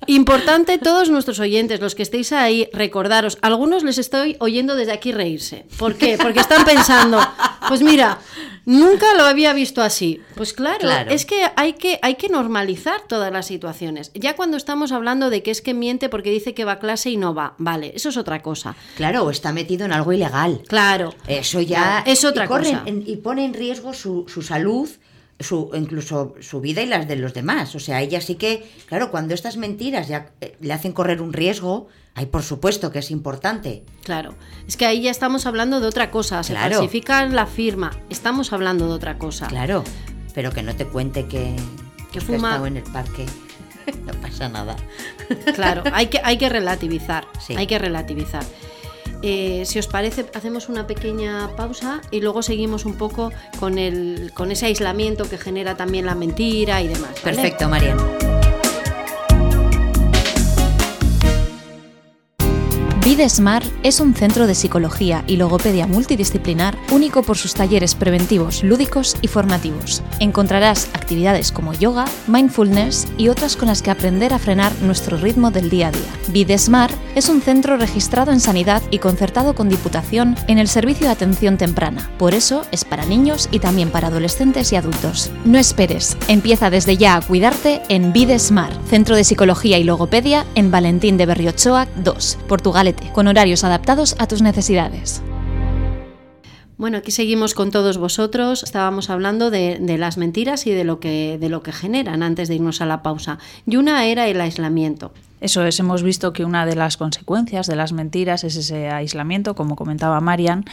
Importante 0.08 0.78
todos 0.78 1.10
nuestros 1.10 1.40
oyentes, 1.40 1.82
los 1.82 1.94
que 1.94 2.04
estéis 2.04 2.32
ahí, 2.32 2.70
recordaros, 2.74 3.38
algunos 3.42 3.84
les 3.84 3.98
estoy 3.98 4.38
oyendo 4.40 4.76
desde 4.76 4.94
aquí 4.94 5.12
reírse. 5.12 5.66
¿Por 5.78 5.96
qué? 5.96 6.18
Porque 6.22 6.40
están 6.40 6.64
pensando, 6.66 7.20
pues 7.68 7.82
mira, 7.82 8.20
nunca 8.66 9.14
lo 9.16 9.24
había 9.26 9.52
visto 9.54 9.82
así. 9.82 10.22
Pues 10.36 10.54
claro, 10.54 10.80
Claro. 10.80 11.12
es 11.12 11.26
que 11.26 11.46
hay, 11.58 11.74
que 11.74 12.00
hay 12.02 12.16
que 12.16 12.30
normalizar 12.30 13.02
todas 13.08 13.32
las 13.34 13.48
situaciones. 13.48 14.12
Ya 14.14 14.36
cuando 14.38 14.56
estamos 14.56 14.94
hablando 14.94 15.30
de 15.30 15.44
que 15.44 15.52
es 15.52 15.62
que 15.62 15.74
miente 15.74 16.08
porque 16.08 16.32
dice 16.32 16.54
que 16.54 16.64
va 16.64 16.74
a 16.74 16.80
clase 16.80 17.10
y 17.10 17.18
no 17.18 17.34
va, 17.34 17.56
vale, 17.58 17.92
eso 17.96 18.08
es 18.10 18.16
otra 18.18 18.42
cosa. 18.42 18.76
Claro, 18.96 19.24
o 19.24 19.30
está 19.30 19.52
metido 19.52 19.84
en 19.86 19.92
algo 19.92 20.14
ilegal. 20.14 20.62
Claro. 20.68 21.14
Eso 21.28 21.60
ya 21.60 22.02
Es 22.06 22.24
otra 22.24 22.46
y 22.46 22.48
corren 22.48 22.78
cosa. 22.80 22.84
en- 22.90 23.04
y 23.06 23.18
pone 23.18 23.44
en 23.44 23.54
riesgo 23.54 23.94
su, 23.94 24.26
su 24.28 24.42
salud, 24.42 24.90
su, 25.40 25.70
incluso 25.74 26.36
su 26.42 26.62
vida 26.62 26.82
y 26.82 26.86
las 26.88 27.08
de 27.08 27.16
los 27.16 27.34
demás. 27.34 27.76
O 27.76 27.80
sea, 27.80 28.02
ella 28.02 28.22
sí 28.22 28.36
que, 28.36 28.70
claro, 28.88 29.12
cuando 29.12 29.34
estas 29.34 29.58
mentiras 29.58 30.08
ya 30.08 30.32
eh, 30.42 30.56
le 30.60 30.74
hacen 30.74 30.94
correr 30.94 31.22
un 31.22 31.34
riesgo, 31.34 31.88
ay, 32.16 32.26
por 32.28 32.44
supuesto 32.44 32.92
que 32.92 33.00
es 33.00 33.12
importante. 33.12 33.84
Claro, 34.04 34.34
es 34.68 34.78
que 34.78 34.86
ahí 34.86 35.02
ya 35.02 35.12
estamos 35.12 35.46
haando 35.46 35.80
de 35.80 35.88
otra 35.88 36.10
cosa, 36.12 36.42
se 36.44 36.54
Claro. 36.54 36.90
la 37.32 37.46
firma, 37.46 37.92
estamos 38.10 38.52
hablando 38.54 38.88
de 38.88 38.94
otra 38.94 39.18
cosa. 39.18 39.48
Claro, 39.48 39.84
pero 40.34 40.52
que 40.52 40.64
no 40.64 40.76
te 40.76 40.86
cuente 40.86 41.26
que, 41.28 41.56
Que 42.12 42.22
fuma. 42.22 42.50
estado 42.50 42.68
en 42.68 42.78
el 42.78 42.84
parque. 42.84 43.26
No 44.06 44.12
pasa 44.20 44.50
nada. 44.50 44.76
Claro, 45.56 45.82
hay 45.94 46.08
que, 46.08 46.20
hay 46.22 46.38
que 46.38 46.50
relativizar. 46.50 47.26
Sí. 47.40 47.56
Hay 47.56 47.68
que 47.68 47.80
relativizar. 47.80 48.44
Eh, 49.22 49.64
si 49.66 49.80
os 49.80 49.88
parece, 49.88 50.26
hacemos 50.34 50.70
una 50.70 50.88
pequeña 50.88 51.50
pausa 51.56 52.02
y 52.12 52.22
luego 52.22 52.42
seguimos 52.44 52.86
un 52.86 52.96
poco 52.96 53.32
con, 53.60 53.78
el, 53.78 54.32
con 54.34 54.52
ese 54.52 54.68
aislamiento 54.68 55.30
que 55.30 55.38
genera 55.38 55.76
también 55.76 56.06
la 56.06 56.16
mentira 56.16 56.82
y 56.82 56.88
demás. 56.88 57.20
Perfecto, 57.24 57.68
Marian. 57.68 57.98
Videsmar 63.08 63.64
es 63.84 64.02
un 64.02 64.14
centro 64.14 64.48
de 64.48 64.54
psicología 64.54 65.24
y 65.28 65.38
logopedia 65.38 65.88
multidisciplinar 65.88 66.78
único 66.92 67.24
por 67.24 67.38
sus 67.38 67.54
talleres 67.54 67.96
preventivos, 67.96 68.64
lúdicos 68.66 69.16
y 69.22 69.30
formativos. 69.30 70.04
Encontrarás 70.20 70.90
actividades 70.92 71.54
como 71.54 71.74
yoga, 71.74 72.04
mindfulness 72.28 73.08
y 73.18 73.30
otras 73.30 73.56
con 73.56 73.70
las 73.70 73.82
que 73.82 73.92
aprender 73.92 74.34
a 74.34 74.40
frenar 74.40 74.74
nuestro 74.82 75.16
ritmo 75.16 75.52
del 75.52 75.70
día 75.70 75.88
a 75.88 75.92
día. 75.92 76.02
Videsmar 76.34 76.92
es 77.16 77.30
un 77.30 77.42
centro 77.42 77.78
registrado 77.78 78.34
en 78.34 78.42
sanidad 78.42 78.84
y 78.92 79.00
concertado 79.00 79.56
con 79.56 79.70
Diputación 79.70 80.36
en 80.50 80.58
el 80.58 80.68
servicio 80.68 81.06
de 81.06 81.14
atención 81.14 81.58
temprana. 81.58 82.12
Por 82.18 82.34
eso 82.34 82.64
es 82.74 82.84
para 82.84 83.06
niños 83.06 83.48
y 83.52 83.60
también 83.60 83.90
para 83.90 84.10
adolescentes 84.10 84.74
y 84.74 84.76
adultos. 84.76 85.32
No 85.46 85.58
esperes, 85.58 86.18
empieza 86.28 86.70
desde 86.70 86.98
ya 86.98 87.16
a 87.16 87.22
cuidarte 87.22 87.82
en 87.88 88.12
Videsmar, 88.12 88.74
Centro 88.90 89.16
de 89.16 89.24
Psicología 89.24 89.78
y 89.78 89.86
Logopedia 89.86 90.46
en 90.56 90.72
Valentín 90.72 91.16
de 91.16 91.26
Berriochoa 91.26 91.88
2, 92.04 92.40
Con 93.14 93.28
horarios 93.28 93.64
adaptados 93.64 94.16
a 94.20 94.28
tus 94.28 94.42
necesidades. 94.42 95.22
Bueno, 96.78 97.00
aquí 97.00 97.10
seguimos 97.10 97.56
con 97.56 97.72
todos 97.72 97.98
vosotros. 97.98 98.62
Estábamos 98.62 99.10
hablando 99.10 99.50
de, 99.50 99.80
de 99.80 99.98
las 99.98 100.18
mentiras 100.18 100.68
y 100.68 100.72
de 100.72 100.84
lo, 100.84 101.00
que, 101.00 101.40
de 101.40 101.50
lo 101.50 101.64
que 101.64 101.72
generan 101.72 102.22
antes 102.22 102.48
de 102.48 102.56
irnos 102.56 102.82
a 102.82 102.86
la 102.86 103.02
pausa. 103.02 103.40
Y 103.66 103.78
una 103.78 104.06
era 104.06 104.28
el 104.28 104.40
aislamiento. 104.40 105.12
Eso 105.42 105.64
es, 105.66 105.80
hemos 105.80 106.04
visto 106.04 106.34
que 106.34 106.46
una 106.46 106.68
de 106.68 106.76
las 106.76 106.98
consecuencias 106.98 107.66
de 107.66 107.76
las 107.76 107.94
mentiras 107.94 108.44
es 108.44 108.56
ese 108.56 108.90
aislamiento, 108.90 109.56
como 109.56 109.76
comentaba 109.76 110.20
Marian. 110.20 110.66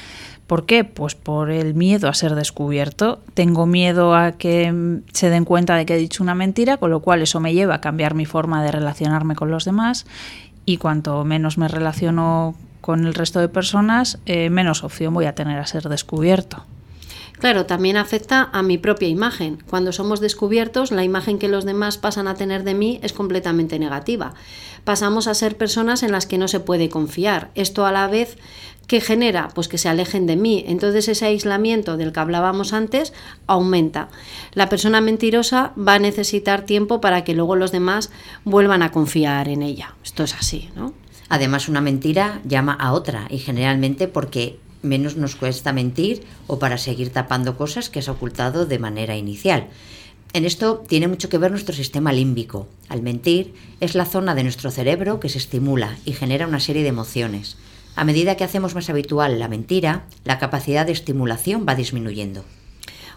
¿Por 0.46 0.66
qué? 0.66 0.84
Pues 0.84 1.14
por 1.14 1.50
el 1.50 1.72
miedo 1.74 2.08
a 2.08 2.14
ser 2.14 2.34
descubierto. 2.34 3.20
Tengo 3.32 3.64
miedo 3.64 4.14
a 4.14 4.32
que 4.32 5.00
se 5.12 5.30
den 5.30 5.46
cuenta 5.46 5.74
de 5.76 5.86
que 5.86 5.94
he 5.94 5.98
dicho 5.98 6.22
una 6.22 6.34
mentira, 6.34 6.76
con 6.76 6.90
lo 6.90 7.00
cual 7.00 7.22
eso 7.22 7.40
me 7.40 7.54
lleva 7.54 7.76
a 7.76 7.80
cambiar 7.80 8.14
mi 8.14 8.26
forma 8.26 8.62
de 8.62 8.72
relacionarme 8.72 9.36
con 9.36 9.50
los 9.50 9.64
demás 9.64 10.04
y 10.66 10.78
cuanto 10.78 11.24
menos 11.24 11.58
me 11.58 11.68
relaciono 11.68 12.54
con 12.80 13.06
el 13.06 13.14
resto 13.14 13.40
de 13.40 13.48
personas, 13.48 14.18
eh, 14.26 14.50
menos 14.50 14.84
opción 14.84 15.14
voy 15.14 15.26
a 15.26 15.34
tener 15.34 15.58
a 15.58 15.66
ser 15.66 15.88
descubierto. 15.88 16.64
Claro, 17.38 17.66
también 17.66 17.96
afecta 17.96 18.48
a 18.52 18.62
mi 18.62 18.78
propia 18.78 19.08
imagen. 19.08 19.62
Cuando 19.68 19.92
somos 19.92 20.20
descubiertos, 20.20 20.92
la 20.92 21.04
imagen 21.04 21.38
que 21.38 21.48
los 21.48 21.64
demás 21.64 21.98
pasan 21.98 22.28
a 22.28 22.34
tener 22.34 22.64
de 22.64 22.74
mí 22.74 23.00
es 23.02 23.12
completamente 23.12 23.78
negativa. 23.78 24.34
Pasamos 24.84 25.26
a 25.26 25.34
ser 25.34 25.56
personas 25.56 26.02
en 26.02 26.12
las 26.12 26.26
que 26.26 26.38
no 26.38 26.48
se 26.48 26.60
puede 26.60 26.88
confiar. 26.88 27.50
Esto 27.54 27.86
a 27.86 27.92
la 27.92 28.06
vez 28.06 28.36
que 28.86 29.00
genera 29.00 29.48
pues 29.54 29.68
que 29.68 29.78
se 29.78 29.88
alejen 29.88 30.26
de 30.26 30.36
mí. 30.36 30.64
Entonces 30.66 31.08
ese 31.08 31.26
aislamiento 31.26 31.96
del 31.96 32.12
que 32.12 32.20
hablábamos 32.20 32.72
antes 32.72 33.12
aumenta. 33.46 34.08
La 34.52 34.68
persona 34.68 35.00
mentirosa 35.00 35.72
va 35.76 35.94
a 35.94 35.98
necesitar 35.98 36.62
tiempo 36.62 37.00
para 37.00 37.24
que 37.24 37.34
luego 37.34 37.56
los 37.56 37.72
demás 37.72 38.10
vuelvan 38.44 38.82
a 38.82 38.92
confiar 38.92 39.48
en 39.48 39.62
ella. 39.62 39.94
Esto 40.04 40.22
es 40.24 40.34
así, 40.34 40.70
¿no? 40.76 40.92
Además, 41.30 41.68
una 41.68 41.80
mentira 41.80 42.40
llama 42.44 42.74
a 42.74 42.92
otra 42.92 43.26
y 43.30 43.38
generalmente 43.38 44.08
porque 44.08 44.58
menos 44.84 45.16
nos 45.16 45.34
cuesta 45.34 45.72
mentir 45.72 46.22
o 46.46 46.58
para 46.58 46.78
seguir 46.78 47.10
tapando 47.10 47.56
cosas 47.56 47.90
que 47.90 47.98
has 47.98 48.08
ocultado 48.08 48.66
de 48.66 48.78
manera 48.78 49.16
inicial. 49.16 49.68
En 50.32 50.44
esto 50.44 50.84
tiene 50.86 51.08
mucho 51.08 51.28
que 51.28 51.38
ver 51.38 51.50
nuestro 51.50 51.74
sistema 51.74 52.12
límbico. 52.12 52.68
Al 52.88 53.02
mentir 53.02 53.54
es 53.80 53.94
la 53.94 54.04
zona 54.04 54.34
de 54.34 54.42
nuestro 54.42 54.70
cerebro 54.70 55.20
que 55.20 55.28
se 55.28 55.38
estimula 55.38 55.96
y 56.04 56.12
genera 56.12 56.46
una 56.46 56.60
serie 56.60 56.82
de 56.82 56.88
emociones. 56.88 57.56
A 57.96 58.04
medida 58.04 58.36
que 58.36 58.44
hacemos 58.44 58.74
más 58.74 58.90
habitual 58.90 59.38
la 59.38 59.48
mentira, 59.48 60.06
la 60.24 60.38
capacidad 60.38 60.86
de 60.86 60.92
estimulación 60.92 61.64
va 61.68 61.76
disminuyendo. 61.76 62.44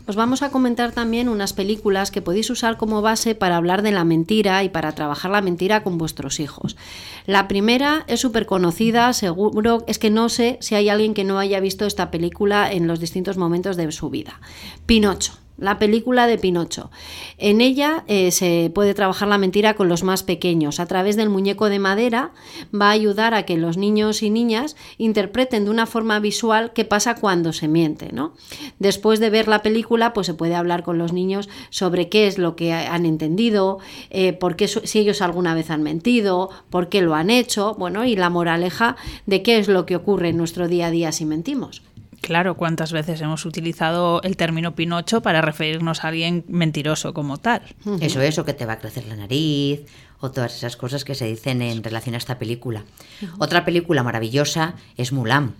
Os 0.07 0.15
vamos 0.15 0.41
a 0.41 0.51
comentar 0.51 0.93
también 0.93 1.27
unas 1.27 1.51
películas 1.51 2.11
que 2.11 2.21
podéis 2.21 2.49
usar 2.49 2.77
como 2.77 3.01
base 3.01 3.35
para 3.35 3.57
hablar 3.57 3.81
de 3.81 3.91
la 3.91 4.05
mentira 4.05 4.63
y 4.63 4.69
para 4.69 4.93
trabajar 4.93 5.31
la 5.31 5.41
mentira 5.41 5.83
con 5.83 5.97
vuestros 5.97 6.39
hijos. 6.39 6.77
La 7.25 7.49
primera 7.49 8.05
es 8.07 8.21
súper 8.21 8.45
conocida, 8.45 9.11
seguro, 9.11 9.83
es 9.85 9.99
que 9.99 10.09
no 10.09 10.29
sé 10.29 10.57
si 10.61 10.75
hay 10.75 10.87
alguien 10.87 11.13
que 11.13 11.25
no 11.25 11.39
haya 11.39 11.59
visto 11.59 11.85
esta 11.85 12.09
película 12.09 12.71
en 12.71 12.87
los 12.87 13.01
distintos 13.01 13.35
momentos 13.35 13.75
de 13.75 13.91
su 13.91 14.09
vida. 14.09 14.39
Pinocho. 14.85 15.33
La 15.57 15.79
película 15.79 16.27
de 16.27 16.37
Pinocho. 16.37 16.91
En 17.39 17.61
ella 17.61 18.03
eh, 18.07 18.31
se 18.31 18.71
puede 18.75 18.93
trabajar 18.93 19.27
la 19.27 19.39
mentira 19.39 19.73
con 19.73 19.89
los 19.89 20.03
más 20.03 20.21
pequeños. 20.21 20.79
A 20.79 20.85
través 20.85 21.15
del 21.15 21.29
muñeco 21.29 21.69
de 21.69 21.79
madera 21.79 22.31
va 22.73 22.89
a 22.89 22.91
ayudar 22.91 23.33
a 23.33 23.43
que 23.43 23.57
los 23.57 23.75
niños 23.75 24.21
y 24.21 24.29
niñas 24.29 24.75
interpreten 24.99 25.65
de 25.65 25.71
una 25.71 25.87
forma 25.87 26.19
visual 26.19 26.73
qué 26.73 26.85
pasa 26.85 27.15
cuando 27.15 27.53
se 27.53 27.67
miente. 27.67 28.09
¿no? 28.13 28.33
Después 28.77 29.19
de 29.19 29.31
ver 29.31 29.47
la 29.47 29.63
película, 29.63 30.13
pues 30.13 30.27
se 30.27 30.35
puede 30.35 30.53
hablar 30.53 30.83
con 30.83 30.99
los 30.99 31.11
niños 31.11 31.49
sobre 31.71 32.07
qué 32.07 32.27
es 32.27 32.37
lo 32.37 32.55
que 32.55 32.73
han 32.73 33.07
entendido, 33.07 33.79
eh, 34.11 34.33
por 34.33 34.55
qué, 34.55 34.67
si 34.67 34.99
ellos 34.99 35.23
alguna 35.23 35.55
vez 35.55 35.71
han 35.71 35.81
mentido, 35.81 36.51
por 36.69 36.87
qué 36.89 37.01
lo 37.01 37.15
han 37.15 37.31
hecho, 37.31 37.73
bueno, 37.79 38.05
y 38.05 38.15
la 38.15 38.29
moraleja 38.29 38.95
de 39.25 39.41
qué 39.41 39.57
es 39.57 39.67
lo 39.67 39.87
que 39.87 39.95
ocurre 39.95 40.29
en 40.29 40.37
nuestro 40.37 40.67
día 40.67 40.87
a 40.87 40.91
día 40.91 41.11
si 41.11 41.25
mentimos. 41.25 41.86
Claro, 42.21 42.57
¿cuántas 42.57 42.91
veces 42.91 43.21
hemos 43.21 43.45
utilizado 43.45 44.21
el 44.21 44.35
término 44.37 44.75
Pinocho 44.75 45.21
para 45.21 45.41
referirnos 45.41 46.03
a 46.03 46.09
alguien 46.09 46.43
mentiroso 46.47 47.13
como 47.13 47.37
tal? 47.37 47.61
Eso 48.01 48.21
es, 48.21 48.37
o 48.37 48.45
que 48.45 48.53
te 48.53 48.65
va 48.65 48.73
a 48.73 48.79
crecer 48.79 49.05
la 49.05 49.15
nariz, 49.15 49.81
o 50.19 50.31
todas 50.31 50.55
esas 50.55 50.75
cosas 50.77 51.05
que 51.05 51.15
se 51.15 51.25
dicen 51.25 51.61
en 51.61 51.83
relación 51.83 52.15
a 52.15 52.17
esta 52.17 52.39
película. 52.39 52.83
Otra 53.37 53.65
película 53.65 54.03
maravillosa 54.03 54.75
es 54.97 55.13
Mulan. 55.13 55.53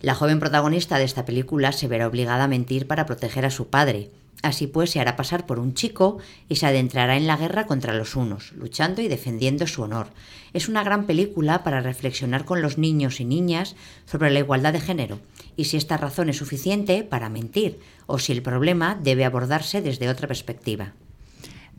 La 0.00 0.14
joven 0.14 0.40
protagonista 0.40 0.98
de 0.98 1.04
esta 1.04 1.24
película 1.24 1.72
se 1.72 1.88
verá 1.88 2.06
obligada 2.06 2.44
a 2.44 2.48
mentir 2.48 2.86
para 2.86 3.06
proteger 3.06 3.44
a 3.44 3.50
su 3.50 3.68
padre. 3.68 4.10
Así 4.42 4.68
pues, 4.68 4.90
se 4.90 5.00
hará 5.00 5.16
pasar 5.16 5.46
por 5.46 5.58
un 5.58 5.74
chico 5.74 6.18
y 6.48 6.56
se 6.56 6.66
adentrará 6.66 7.16
en 7.16 7.26
la 7.26 7.36
guerra 7.36 7.66
contra 7.66 7.94
los 7.94 8.14
unos, 8.14 8.52
luchando 8.52 9.02
y 9.02 9.08
defendiendo 9.08 9.66
su 9.66 9.82
honor. 9.82 10.08
Es 10.52 10.68
una 10.68 10.84
gran 10.84 11.06
película 11.06 11.64
para 11.64 11.80
reflexionar 11.80 12.44
con 12.44 12.62
los 12.62 12.78
niños 12.78 13.20
y 13.20 13.24
niñas 13.24 13.74
sobre 14.06 14.30
la 14.30 14.38
igualdad 14.38 14.72
de 14.72 14.80
género 14.80 15.18
y 15.58 15.64
si 15.64 15.76
esta 15.76 15.96
razón 15.98 16.30
es 16.30 16.36
suficiente 16.36 17.02
para 17.02 17.28
mentir 17.28 17.80
o 18.06 18.18
si 18.18 18.32
el 18.32 18.42
problema 18.42 18.96
debe 19.02 19.26
abordarse 19.26 19.82
desde 19.82 20.08
otra 20.08 20.28
perspectiva. 20.28 20.92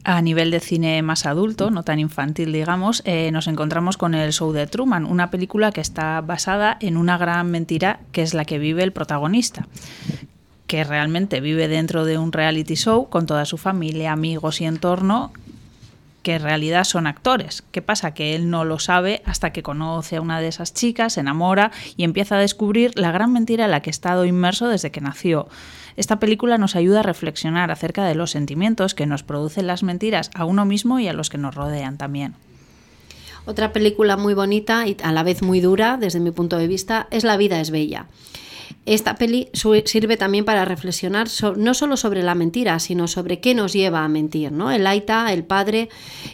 A 0.03 0.21
nivel 0.21 0.51
de 0.51 0.59
cine 0.59 1.01
más 1.01 1.25
adulto, 1.25 1.71
no 1.71 1.83
tan 1.83 1.97
infantil, 1.97 2.51
digamos, 2.51 3.01
eh, 3.05 3.31
nos 3.31 3.47
encontramos 3.47 3.97
con 3.97 4.13
El 4.13 4.33
Show 4.33 4.51
de 4.51 4.67
Truman, 4.67 5.05
una 5.05 5.31
película 5.31 5.71
que 5.71 5.81
está 5.81 6.19
basada 6.21 6.77
en 6.81 6.97
una 6.97 7.17
gran 7.17 7.49
mentira 7.51 8.01
que 8.11 8.21
es 8.21 8.33
la 8.33 8.45
que 8.45 8.59
vive 8.59 8.83
el 8.83 8.91
protagonista 8.91 9.67
que 10.67 10.83
realmente 10.83 11.41
vive 11.41 11.67
dentro 11.67 12.05
de 12.05 12.19
un 12.19 12.31
reality 12.31 12.75
show 12.75 13.09
con 13.09 13.25
toda 13.25 13.45
su 13.45 13.57
familia, 13.57 14.11
amigos 14.11 14.61
y 14.61 14.65
entorno, 14.65 15.33
que 16.23 16.36
en 16.36 16.43
realidad 16.43 16.84
son 16.84 17.08
actores. 17.08 17.63
¿Qué 17.71 17.82
pasa? 17.82 18.13
Que 18.13 18.36
él 18.36 18.49
no 18.49 18.65
lo 18.65 18.79
sabe 18.79 19.21
hasta 19.25 19.51
que 19.51 19.63
conoce 19.63 20.17
a 20.17 20.21
una 20.21 20.39
de 20.39 20.47
esas 20.47 20.73
chicas, 20.73 21.13
se 21.13 21.21
enamora 21.21 21.71
y 21.95 22.03
empieza 22.03 22.36
a 22.36 22.39
descubrir 22.39 22.97
la 22.97 23.12
gran 23.12 23.32
mentira 23.34 23.65
en 23.65 23.71
la 23.71 23.82
que 23.82 23.89
ha 23.89 23.91
estado 23.91 24.25
inmerso 24.25 24.67
desde 24.67 24.91
que 24.91 25.01
nació. 25.01 25.47
Esta 25.95 26.19
película 26.19 26.58
nos 26.58 26.75
ayuda 26.75 27.01
a 27.01 27.03
reflexionar 27.03 27.71
acerca 27.71 28.05
de 28.05 28.15
los 28.15 28.32
sentimientos 28.32 28.95
que 28.95 29.05
nos 29.05 29.23
producen 29.23 29.67
las 29.67 29.84
mentiras 29.84 30.32
a 30.34 30.45
uno 30.45 30.65
mismo 30.65 30.99
y 30.99 31.08
a 31.08 31.13
los 31.13 31.29
que 31.29 31.38
nos 31.38 31.55
rodean 31.55 31.97
también. 31.97 32.36
Otra 33.45 33.73
película 33.73 34.15
muy 34.15 34.34
bonita 34.34 34.88
y 34.88 34.95
a 35.03 35.12
la 35.12 35.23
vez 35.23 35.41
muy 35.41 35.60
dura, 35.60 35.97
desde 35.97 36.19
mi 36.19 36.32
punto 36.32 36.58
de 36.58 36.67
vista, 36.67 37.08
es 37.12 37.23
La 37.23 37.36
vida 37.36 37.60
es 37.60 37.71
bella. 37.71 38.05
Esta 38.86 39.15
peli 39.15 39.49
sirve 39.86 40.17
también 40.17 40.45
para 40.45 40.65
reflexionar 40.65 41.27
no 41.58 41.73
solo 41.73 41.97
sobre 41.97 42.23
la 42.23 42.36
mentira, 42.36 42.79
sino 42.79 43.08
sobre 43.08 43.39
qué 43.39 43.53
nos 43.53 43.73
lleva 43.73 44.03
a 44.03 44.10
mentir. 44.10 44.51
¿no? 44.51 44.71
El 44.71 44.88
Aita, 44.88 45.32
el 45.34 45.43
padre, 45.43 45.89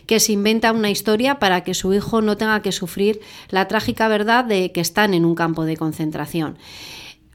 que 0.05 0.19
se 0.19 0.33
inventa 0.33 0.71
una 0.71 0.89
historia 0.89 1.39
para 1.39 1.63
que 1.63 1.73
su 1.73 1.93
hijo 1.93 2.21
no 2.21 2.37
tenga 2.37 2.61
que 2.61 2.71
sufrir 2.71 3.19
la 3.49 3.67
trágica 3.67 4.07
verdad 4.07 4.45
de 4.45 4.71
que 4.71 4.81
están 4.81 5.13
en 5.13 5.25
un 5.25 5.35
campo 5.35 5.65
de 5.65 5.77
concentración. 5.77 6.57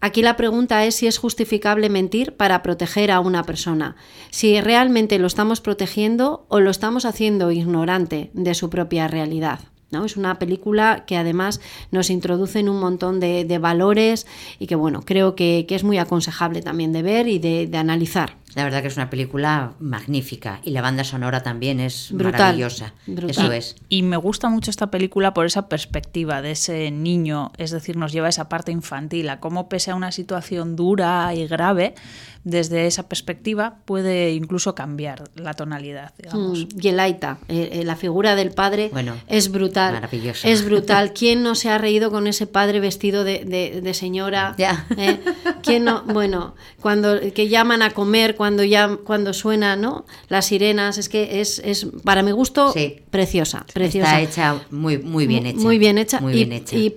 Aquí 0.02 0.22
la 0.22 0.36
pregunta 0.36 0.86
es 0.86 0.94
si 0.94 1.06
es 1.06 1.18
justificable 1.18 1.90
mentir 1.90 2.34
para 2.34 2.62
proteger 2.62 3.10
a 3.10 3.20
una 3.20 3.44
persona, 3.44 3.96
si 4.30 4.58
realmente 4.60 5.18
lo 5.18 5.26
estamos 5.26 5.60
protegiendo 5.60 6.46
o 6.48 6.60
lo 6.60 6.70
estamos 6.70 7.04
haciendo 7.04 7.50
ignorante 7.50 8.30
de 8.32 8.54
su 8.54 8.70
propia 8.70 9.08
realidad. 9.08 9.60
¿No? 9.90 10.04
Es 10.04 10.16
una 10.16 10.38
película 10.38 11.04
que 11.06 11.16
además 11.16 11.60
nos 11.90 12.10
introduce 12.10 12.58
en 12.58 12.68
un 12.68 12.80
montón 12.80 13.20
de, 13.20 13.58
valores 13.60 14.26
y 14.58 14.66
que 14.66 14.74
bueno, 14.74 15.02
creo 15.04 15.34
que, 15.34 15.66
es 15.68 15.84
muy 15.84 15.98
aconsejable 15.98 16.62
también 16.62 16.92
de 16.92 17.02
ver 17.02 17.28
y 17.28 17.38
de, 17.38 17.70
analizar. 17.76 18.39
La 18.54 18.64
verdad 18.64 18.82
que 18.82 18.88
es 18.88 18.96
una 18.96 19.10
película 19.10 19.74
magnífica 19.78 20.60
y 20.64 20.70
la 20.70 20.82
banda 20.82 21.04
sonora 21.04 21.42
también 21.42 21.80
es 21.80 22.12
maravillosa. 22.12 22.94
Eso 23.28 23.52
es. 23.52 23.76
Y 23.88 24.02
me 24.02 24.16
gusta 24.16 24.48
mucho 24.48 24.70
esta 24.70 24.90
película 24.90 25.34
por 25.34 25.46
esa 25.46 25.68
perspectiva 25.68 26.42
de 26.42 26.52
ese 26.52 26.90
niño, 26.90 27.52
es 27.58 27.70
decir, 27.70 27.96
nos 27.96 28.12
lleva 28.12 28.26
a 28.26 28.30
esa 28.30 28.48
parte 28.48 28.72
infantil, 28.72 29.28
a 29.28 29.40
cómo 29.40 29.68
pese 29.68 29.90
a 29.90 29.94
una 29.94 30.12
situación 30.12 30.76
dura 30.76 31.32
y 31.34 31.46
grave, 31.46 31.94
desde 32.44 32.86
esa 32.86 33.08
perspectiva 33.08 33.76
puede 33.84 34.32
incluso 34.32 34.74
cambiar 34.74 35.24
la 35.34 35.54
tonalidad. 35.54 36.14
Digamos. 36.16 36.60
Mm, 36.60 36.80
y 36.80 36.88
el 36.88 37.00
Aita, 37.00 37.38
eh, 37.48 37.68
eh, 37.72 37.84
la 37.84 37.96
figura 37.96 38.34
del 38.34 38.52
padre 38.52 38.90
es 39.28 39.50
brutal. 39.50 39.94
Maravillosa. 39.94 40.48
Es 40.48 40.64
brutal. 40.64 41.12
¿Quién 41.14 41.42
no 41.42 41.54
se 41.54 41.68
ha 41.68 41.78
reído 41.78 42.10
con 42.10 42.26
ese 42.26 42.46
padre 42.46 42.80
vestido 42.80 43.24
de, 43.24 43.90
señora? 43.94 44.54
Ya. 44.56 44.86
Eh, 44.96 45.20
¿Quién 45.62 45.84
no? 45.84 46.04
Bueno, 46.10 46.54
cuando 46.80 47.18
que 47.34 47.48
llaman 47.48 47.82
a 47.82 47.90
comer, 47.90 48.34
cuando 48.40 48.64
ya 48.64 48.96
cuando 49.04 49.34
suena, 49.34 49.76
¿no? 49.76 50.06
Las 50.30 50.46
sirenas, 50.46 50.96
es 50.96 51.10
que 51.10 51.42
es, 51.42 51.60
es 51.62 51.86
para 52.04 52.22
mi 52.22 52.30
gusto 52.30 52.72
preciosa, 53.10 53.66
preciosa. 53.74 54.18
Está 54.18 54.22
hecha 54.22 54.64
muy 54.70 54.96
muy 54.96 55.26
bien 55.26 55.44
hecha. 55.44 55.60
Muy 55.60 55.76
bien 55.76 55.98
hecha. 55.98 56.20
Muy 56.22 56.32
bien 56.32 56.54
hecha. 56.54 56.74
y 56.74 56.96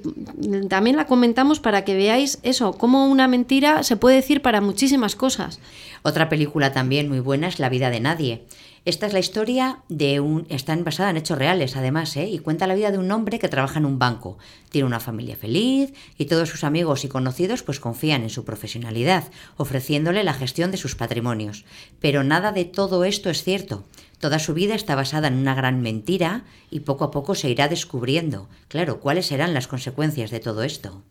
también 0.69 0.95
la 0.95 1.05
comentamos 1.05 1.59
para 1.59 1.83
que 1.83 1.95
veáis 1.95 2.39
eso, 2.43 2.71
cómo 2.71 3.07
una 3.07 3.27
mentira 3.27 3.83
se 3.83 3.97
puede 3.97 4.15
decir 4.15 4.41
para 4.41 4.61
muchísimas 4.61 5.17
cosas 5.17 5.59
otra 6.03 6.27
película 6.27 6.73
también 6.73 7.07
muy 7.07 7.21
buena 7.21 7.47
es 7.47 7.59
La 7.59 7.69
vida 7.69 7.89
de 7.89 8.01
nadie. 8.01 8.45
Esta 8.83 9.07
es 9.07 9.13
la 9.13 9.19
historia 9.19 9.79
de 9.87 10.19
un... 10.19 10.45
Está 10.49 10.75
basada 10.75 11.09
en 11.09 11.15
hechos 11.15 11.37
reales, 11.37 11.77
además, 11.77 12.17
¿eh? 12.17 12.27
y 12.27 12.39
cuenta 12.39 12.67
la 12.67 12.75
vida 12.75 12.91
de 12.91 12.97
un 12.97 13.09
hombre 13.09 13.39
que 13.39 13.47
trabaja 13.47 13.79
en 13.79 13.85
un 13.85 13.99
banco. 13.99 14.37
Tiene 14.69 14.85
una 14.85 14.99
familia 14.99 15.37
feliz 15.37 15.93
y 16.17 16.25
todos 16.25 16.49
sus 16.49 16.65
amigos 16.65 17.05
y 17.05 17.07
conocidos 17.07 17.63
pues 17.63 17.79
confían 17.79 18.23
en 18.23 18.29
su 18.29 18.43
profesionalidad, 18.43 19.23
ofreciéndole 19.55 20.25
la 20.25 20.33
gestión 20.33 20.71
de 20.71 20.77
sus 20.77 20.95
patrimonios. 20.95 21.63
Pero 22.01 22.25
nada 22.25 22.51
de 22.51 22.65
todo 22.65 23.05
esto 23.05 23.29
es 23.29 23.43
cierto. 23.43 23.85
Toda 24.19 24.39
su 24.39 24.53
vida 24.53 24.75
está 24.75 24.95
basada 24.95 25.29
en 25.29 25.37
una 25.37 25.55
gran 25.55 25.81
mentira 25.81 26.43
y 26.69 26.81
poco 26.81 27.05
a 27.05 27.11
poco 27.11 27.35
se 27.35 27.49
irá 27.49 27.69
descubriendo. 27.69 28.49
Claro, 28.67 28.99
¿cuáles 28.99 29.27
serán 29.27 29.53
las 29.53 29.69
consecuencias 29.69 30.31
de 30.31 30.41
todo 30.41 30.63
esto? 30.63 31.01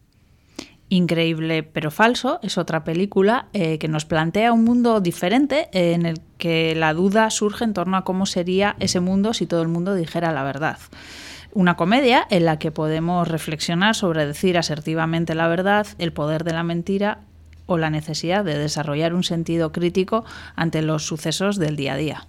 Increíble 0.93 1.63
pero 1.63 1.91
falso 1.91 2.39
es 2.43 2.59
otra 2.59 2.85
película 2.85 3.47
eh, 3.55 3.79
que 3.79 3.89
nos 3.89 4.05
plantea 4.05 4.53
un 4.53 4.63
mundo 4.63 5.01
diferente 5.01 5.71
eh, 5.73 5.95
en 5.95 6.05
el 6.05 6.21
que 6.37 6.75
la 6.75 6.93
duda 6.93 7.31
surge 7.31 7.65
en 7.65 7.73
torno 7.73 7.97
a 7.97 8.05
cómo 8.05 8.27
sería 8.27 8.77
ese 8.79 9.01
mundo 9.01 9.33
si 9.33 9.47
todo 9.47 9.63
el 9.63 9.69
mundo 9.69 9.95
dijera 9.95 10.33
la 10.33 10.43
verdad. 10.43 10.77
Una 11.55 11.77
comedia 11.77 12.27
en 12.29 12.45
la 12.45 12.59
que 12.59 12.73
podemos 12.73 13.27
reflexionar 13.27 13.95
sobre 13.95 14.27
decir 14.27 14.59
asertivamente 14.59 15.35
la 15.35 15.49
verdad, 15.49 15.87
el 15.97 16.13
poder 16.13 16.45
de 16.45 16.53
la 16.53 16.63
mentira 16.63 17.21
o 17.65 17.79
la 17.79 17.89
necesidad 17.89 18.45
de 18.45 18.59
desarrollar 18.59 19.15
un 19.15 19.25
sentido 19.25 19.73
crítico 19.73 20.27
ante 20.57 20.83
los 20.83 21.07
sucesos 21.07 21.57
del 21.57 21.75
día 21.75 21.95
a 21.95 21.97
día. 21.97 22.27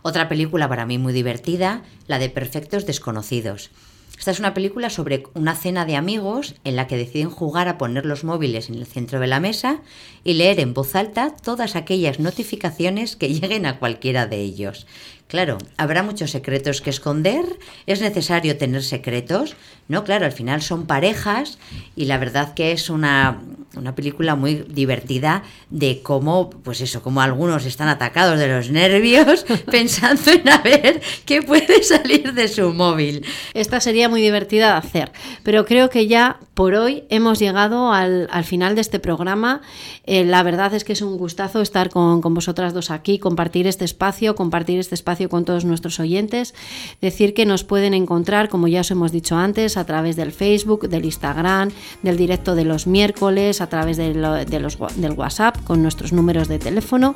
Otra 0.00 0.30
película 0.30 0.66
para 0.66 0.86
mí 0.86 0.96
muy 0.96 1.12
divertida, 1.12 1.82
la 2.06 2.18
de 2.18 2.30
Perfectos 2.30 2.86
Desconocidos. 2.86 3.70
Esta 4.18 4.30
es 4.30 4.38
una 4.38 4.54
película 4.54 4.88
sobre 4.88 5.24
una 5.34 5.56
cena 5.56 5.84
de 5.84 5.96
amigos 5.96 6.54
en 6.64 6.76
la 6.76 6.86
que 6.86 6.96
deciden 6.96 7.30
jugar 7.30 7.68
a 7.68 7.76
poner 7.76 8.06
los 8.06 8.22
móviles 8.22 8.68
en 8.68 8.76
el 8.76 8.86
centro 8.86 9.18
de 9.18 9.26
la 9.26 9.40
mesa 9.40 9.80
y 10.22 10.34
leer 10.34 10.60
en 10.60 10.74
voz 10.74 10.94
alta 10.94 11.34
todas 11.34 11.74
aquellas 11.74 12.20
notificaciones 12.20 13.16
que 13.16 13.28
lleguen 13.34 13.66
a 13.66 13.78
cualquiera 13.78 14.26
de 14.26 14.40
ellos. 14.40 14.86
Claro, 15.32 15.56
habrá 15.78 16.02
muchos 16.02 16.30
secretos 16.30 16.82
que 16.82 16.90
esconder, 16.90 17.44
es 17.86 18.02
necesario 18.02 18.58
tener 18.58 18.82
secretos, 18.82 19.56
¿no? 19.88 20.04
Claro, 20.04 20.26
al 20.26 20.32
final 20.32 20.60
son 20.60 20.84
parejas 20.84 21.58
y 21.96 22.04
la 22.04 22.18
verdad 22.18 22.52
que 22.52 22.72
es 22.72 22.90
una, 22.90 23.40
una 23.74 23.94
película 23.94 24.34
muy 24.34 24.66
divertida 24.68 25.42
de 25.70 26.02
cómo, 26.02 26.50
pues 26.50 26.82
eso, 26.82 27.02
como 27.02 27.22
algunos 27.22 27.64
están 27.64 27.88
atacados 27.88 28.38
de 28.38 28.48
los 28.48 28.70
nervios 28.70 29.46
pensando 29.70 30.30
en 30.32 30.48
a 30.50 30.58
ver 30.58 31.00
qué 31.24 31.40
puede 31.40 31.82
salir 31.82 32.34
de 32.34 32.48
su 32.48 32.74
móvil. 32.74 33.24
Esta 33.54 33.80
sería 33.80 34.10
muy 34.10 34.20
divertida 34.20 34.72
de 34.72 34.78
hacer, 34.86 35.12
pero 35.44 35.64
creo 35.64 35.88
que 35.88 36.08
ya 36.08 36.40
por 36.52 36.74
hoy 36.74 37.04
hemos 37.08 37.38
llegado 37.38 37.92
al, 37.92 38.28
final 38.44 38.74
de 38.74 38.82
este 38.82 38.98
programa. 38.98 39.62
Eh, 40.04 40.24
la 40.24 40.42
verdad 40.42 40.74
es 40.74 40.84
que 40.84 40.92
es 40.92 41.00
un 41.00 41.16
gustazo 41.16 41.62
estar 41.62 41.88
con, 41.88 42.20
con 42.20 42.34
vosotras 42.34 42.74
dos 42.74 42.90
aquí, 42.90 43.18
compartir 43.18 43.66
este 43.66 43.86
espacio, 43.86 44.34
compartir 44.34 44.78
este 44.78 44.94
espacio 44.94 45.11
con 45.28 45.44
todos 45.44 45.64
nuestros 45.64 46.00
oyentes. 46.00 46.54
Decir 47.00 47.34
que 47.34 47.46
nos 47.46 47.64
pueden 47.64 47.94
encontrar, 47.94 48.48
como 48.48 48.68
ya 48.68 48.80
os 48.80 48.90
hemos 48.90 49.12
dicho 49.12 49.36
antes, 49.36 49.76
a 49.76 49.84
través 49.84 50.16
del 50.16 50.32
Facebook, 50.32 50.88
del 50.88 51.04
Instagram, 51.04 51.70
del 52.02 52.16
directo 52.16 52.54
de 52.54 52.64
los 52.64 52.86
miércoles, 52.86 53.60
a 53.60 53.68
través 53.68 53.96
de, 53.96 54.14
los, 54.14 54.78
del 54.96 55.12
WhatsApp 55.12 55.62
con 55.64 55.82
nuestros 55.82 56.12
números 56.12 56.48
de 56.48 56.58
teléfono 56.58 57.14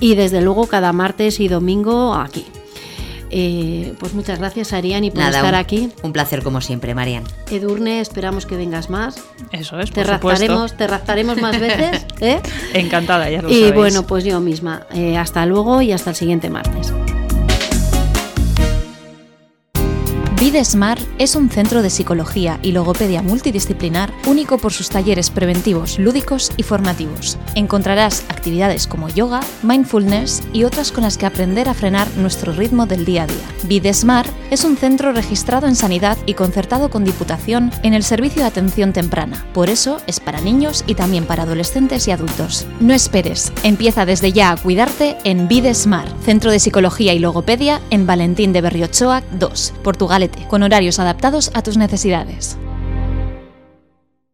y 0.00 0.14
desde 0.14 0.40
luego 0.40 0.66
cada 0.66 0.92
martes 0.92 1.40
y 1.40 1.48
domingo 1.48 2.14
aquí. 2.14 2.44
Eh, 3.36 3.94
pues 3.98 4.14
muchas 4.14 4.38
gracias, 4.38 4.72
Ariani, 4.72 5.10
por 5.10 5.24
estar 5.24 5.56
aquí. 5.56 5.90
Un 6.04 6.12
placer 6.12 6.44
como 6.44 6.60
siempre, 6.60 6.94
Marian. 6.94 7.24
Edurne, 7.50 8.00
esperamos 8.00 8.46
que 8.46 8.56
vengas 8.56 8.90
más. 8.90 9.16
Eso 9.50 9.80
es, 9.80 9.90
te 9.90 10.04
raptaremos, 10.04 10.76
te 10.76 10.86
raptaremos 10.86 11.40
más 11.40 11.58
veces. 11.58 12.06
¿eh? 12.20 12.40
Encantada, 12.74 13.28
ya 13.28 13.42
lo 13.42 13.50
Y 13.50 13.72
bueno, 13.72 14.06
pues 14.06 14.22
yo 14.22 14.38
misma. 14.40 14.86
Eh, 14.94 15.16
hasta 15.16 15.46
luego 15.46 15.82
y 15.82 15.90
hasta 15.90 16.10
el 16.10 16.16
siguiente 16.16 16.48
martes. 16.48 16.92
Videsmar 20.44 20.98
es 21.16 21.36
un 21.36 21.48
centro 21.48 21.80
de 21.80 21.88
psicología 21.88 22.58
y 22.60 22.72
logopedia 22.72 23.22
multidisciplinar 23.22 24.12
único 24.26 24.58
por 24.58 24.74
sus 24.74 24.90
talleres 24.90 25.30
preventivos, 25.30 25.98
lúdicos 25.98 26.52
y 26.58 26.64
formativos. 26.64 27.38
Encontrarás 27.54 28.26
actividades 28.28 28.86
como 28.86 29.08
yoga, 29.08 29.40
mindfulness 29.62 30.42
y 30.52 30.64
otras 30.64 30.92
con 30.92 31.04
las 31.04 31.16
que 31.16 31.24
aprender 31.24 31.66
a 31.66 31.72
frenar 31.72 32.06
nuestro 32.18 32.52
ritmo 32.52 32.84
del 32.84 33.06
día 33.06 33.22
a 33.22 33.26
día. 33.26 33.46
Videsmar 33.62 34.26
es 34.50 34.64
un 34.64 34.76
centro 34.76 35.12
registrado 35.12 35.66
en 35.66 35.76
sanidad 35.76 36.18
y 36.26 36.34
concertado 36.34 36.90
con 36.90 37.06
Diputación 37.06 37.70
en 37.82 37.94
el 37.94 38.02
servicio 38.02 38.42
de 38.42 38.48
atención 38.48 38.92
temprana. 38.92 39.46
Por 39.54 39.70
eso 39.70 40.02
es 40.06 40.20
para 40.20 40.42
niños 40.42 40.84
y 40.86 40.94
también 40.94 41.24
para 41.24 41.44
adolescentes 41.44 42.06
y 42.06 42.10
adultos. 42.10 42.66
No 42.80 42.92
esperes, 42.92 43.50
empieza 43.62 44.04
desde 44.04 44.34
ya 44.34 44.50
a 44.50 44.58
cuidarte 44.58 45.16
en 45.24 45.48
Videsmar, 45.48 46.06
Centro 46.22 46.50
de 46.50 46.60
Psicología 46.60 47.14
y 47.14 47.18
Logopedia 47.18 47.80
en 47.88 48.06
Valentín 48.06 48.52
de 48.52 48.60
Berriochoa 48.60 49.22
2, 49.38 49.72
Portugalete 49.82 50.33
con 50.48 50.62
horarios 50.62 50.98
adaptados 50.98 51.50
a 51.54 51.62
tus 51.62 51.76
necesidades. 51.76 52.58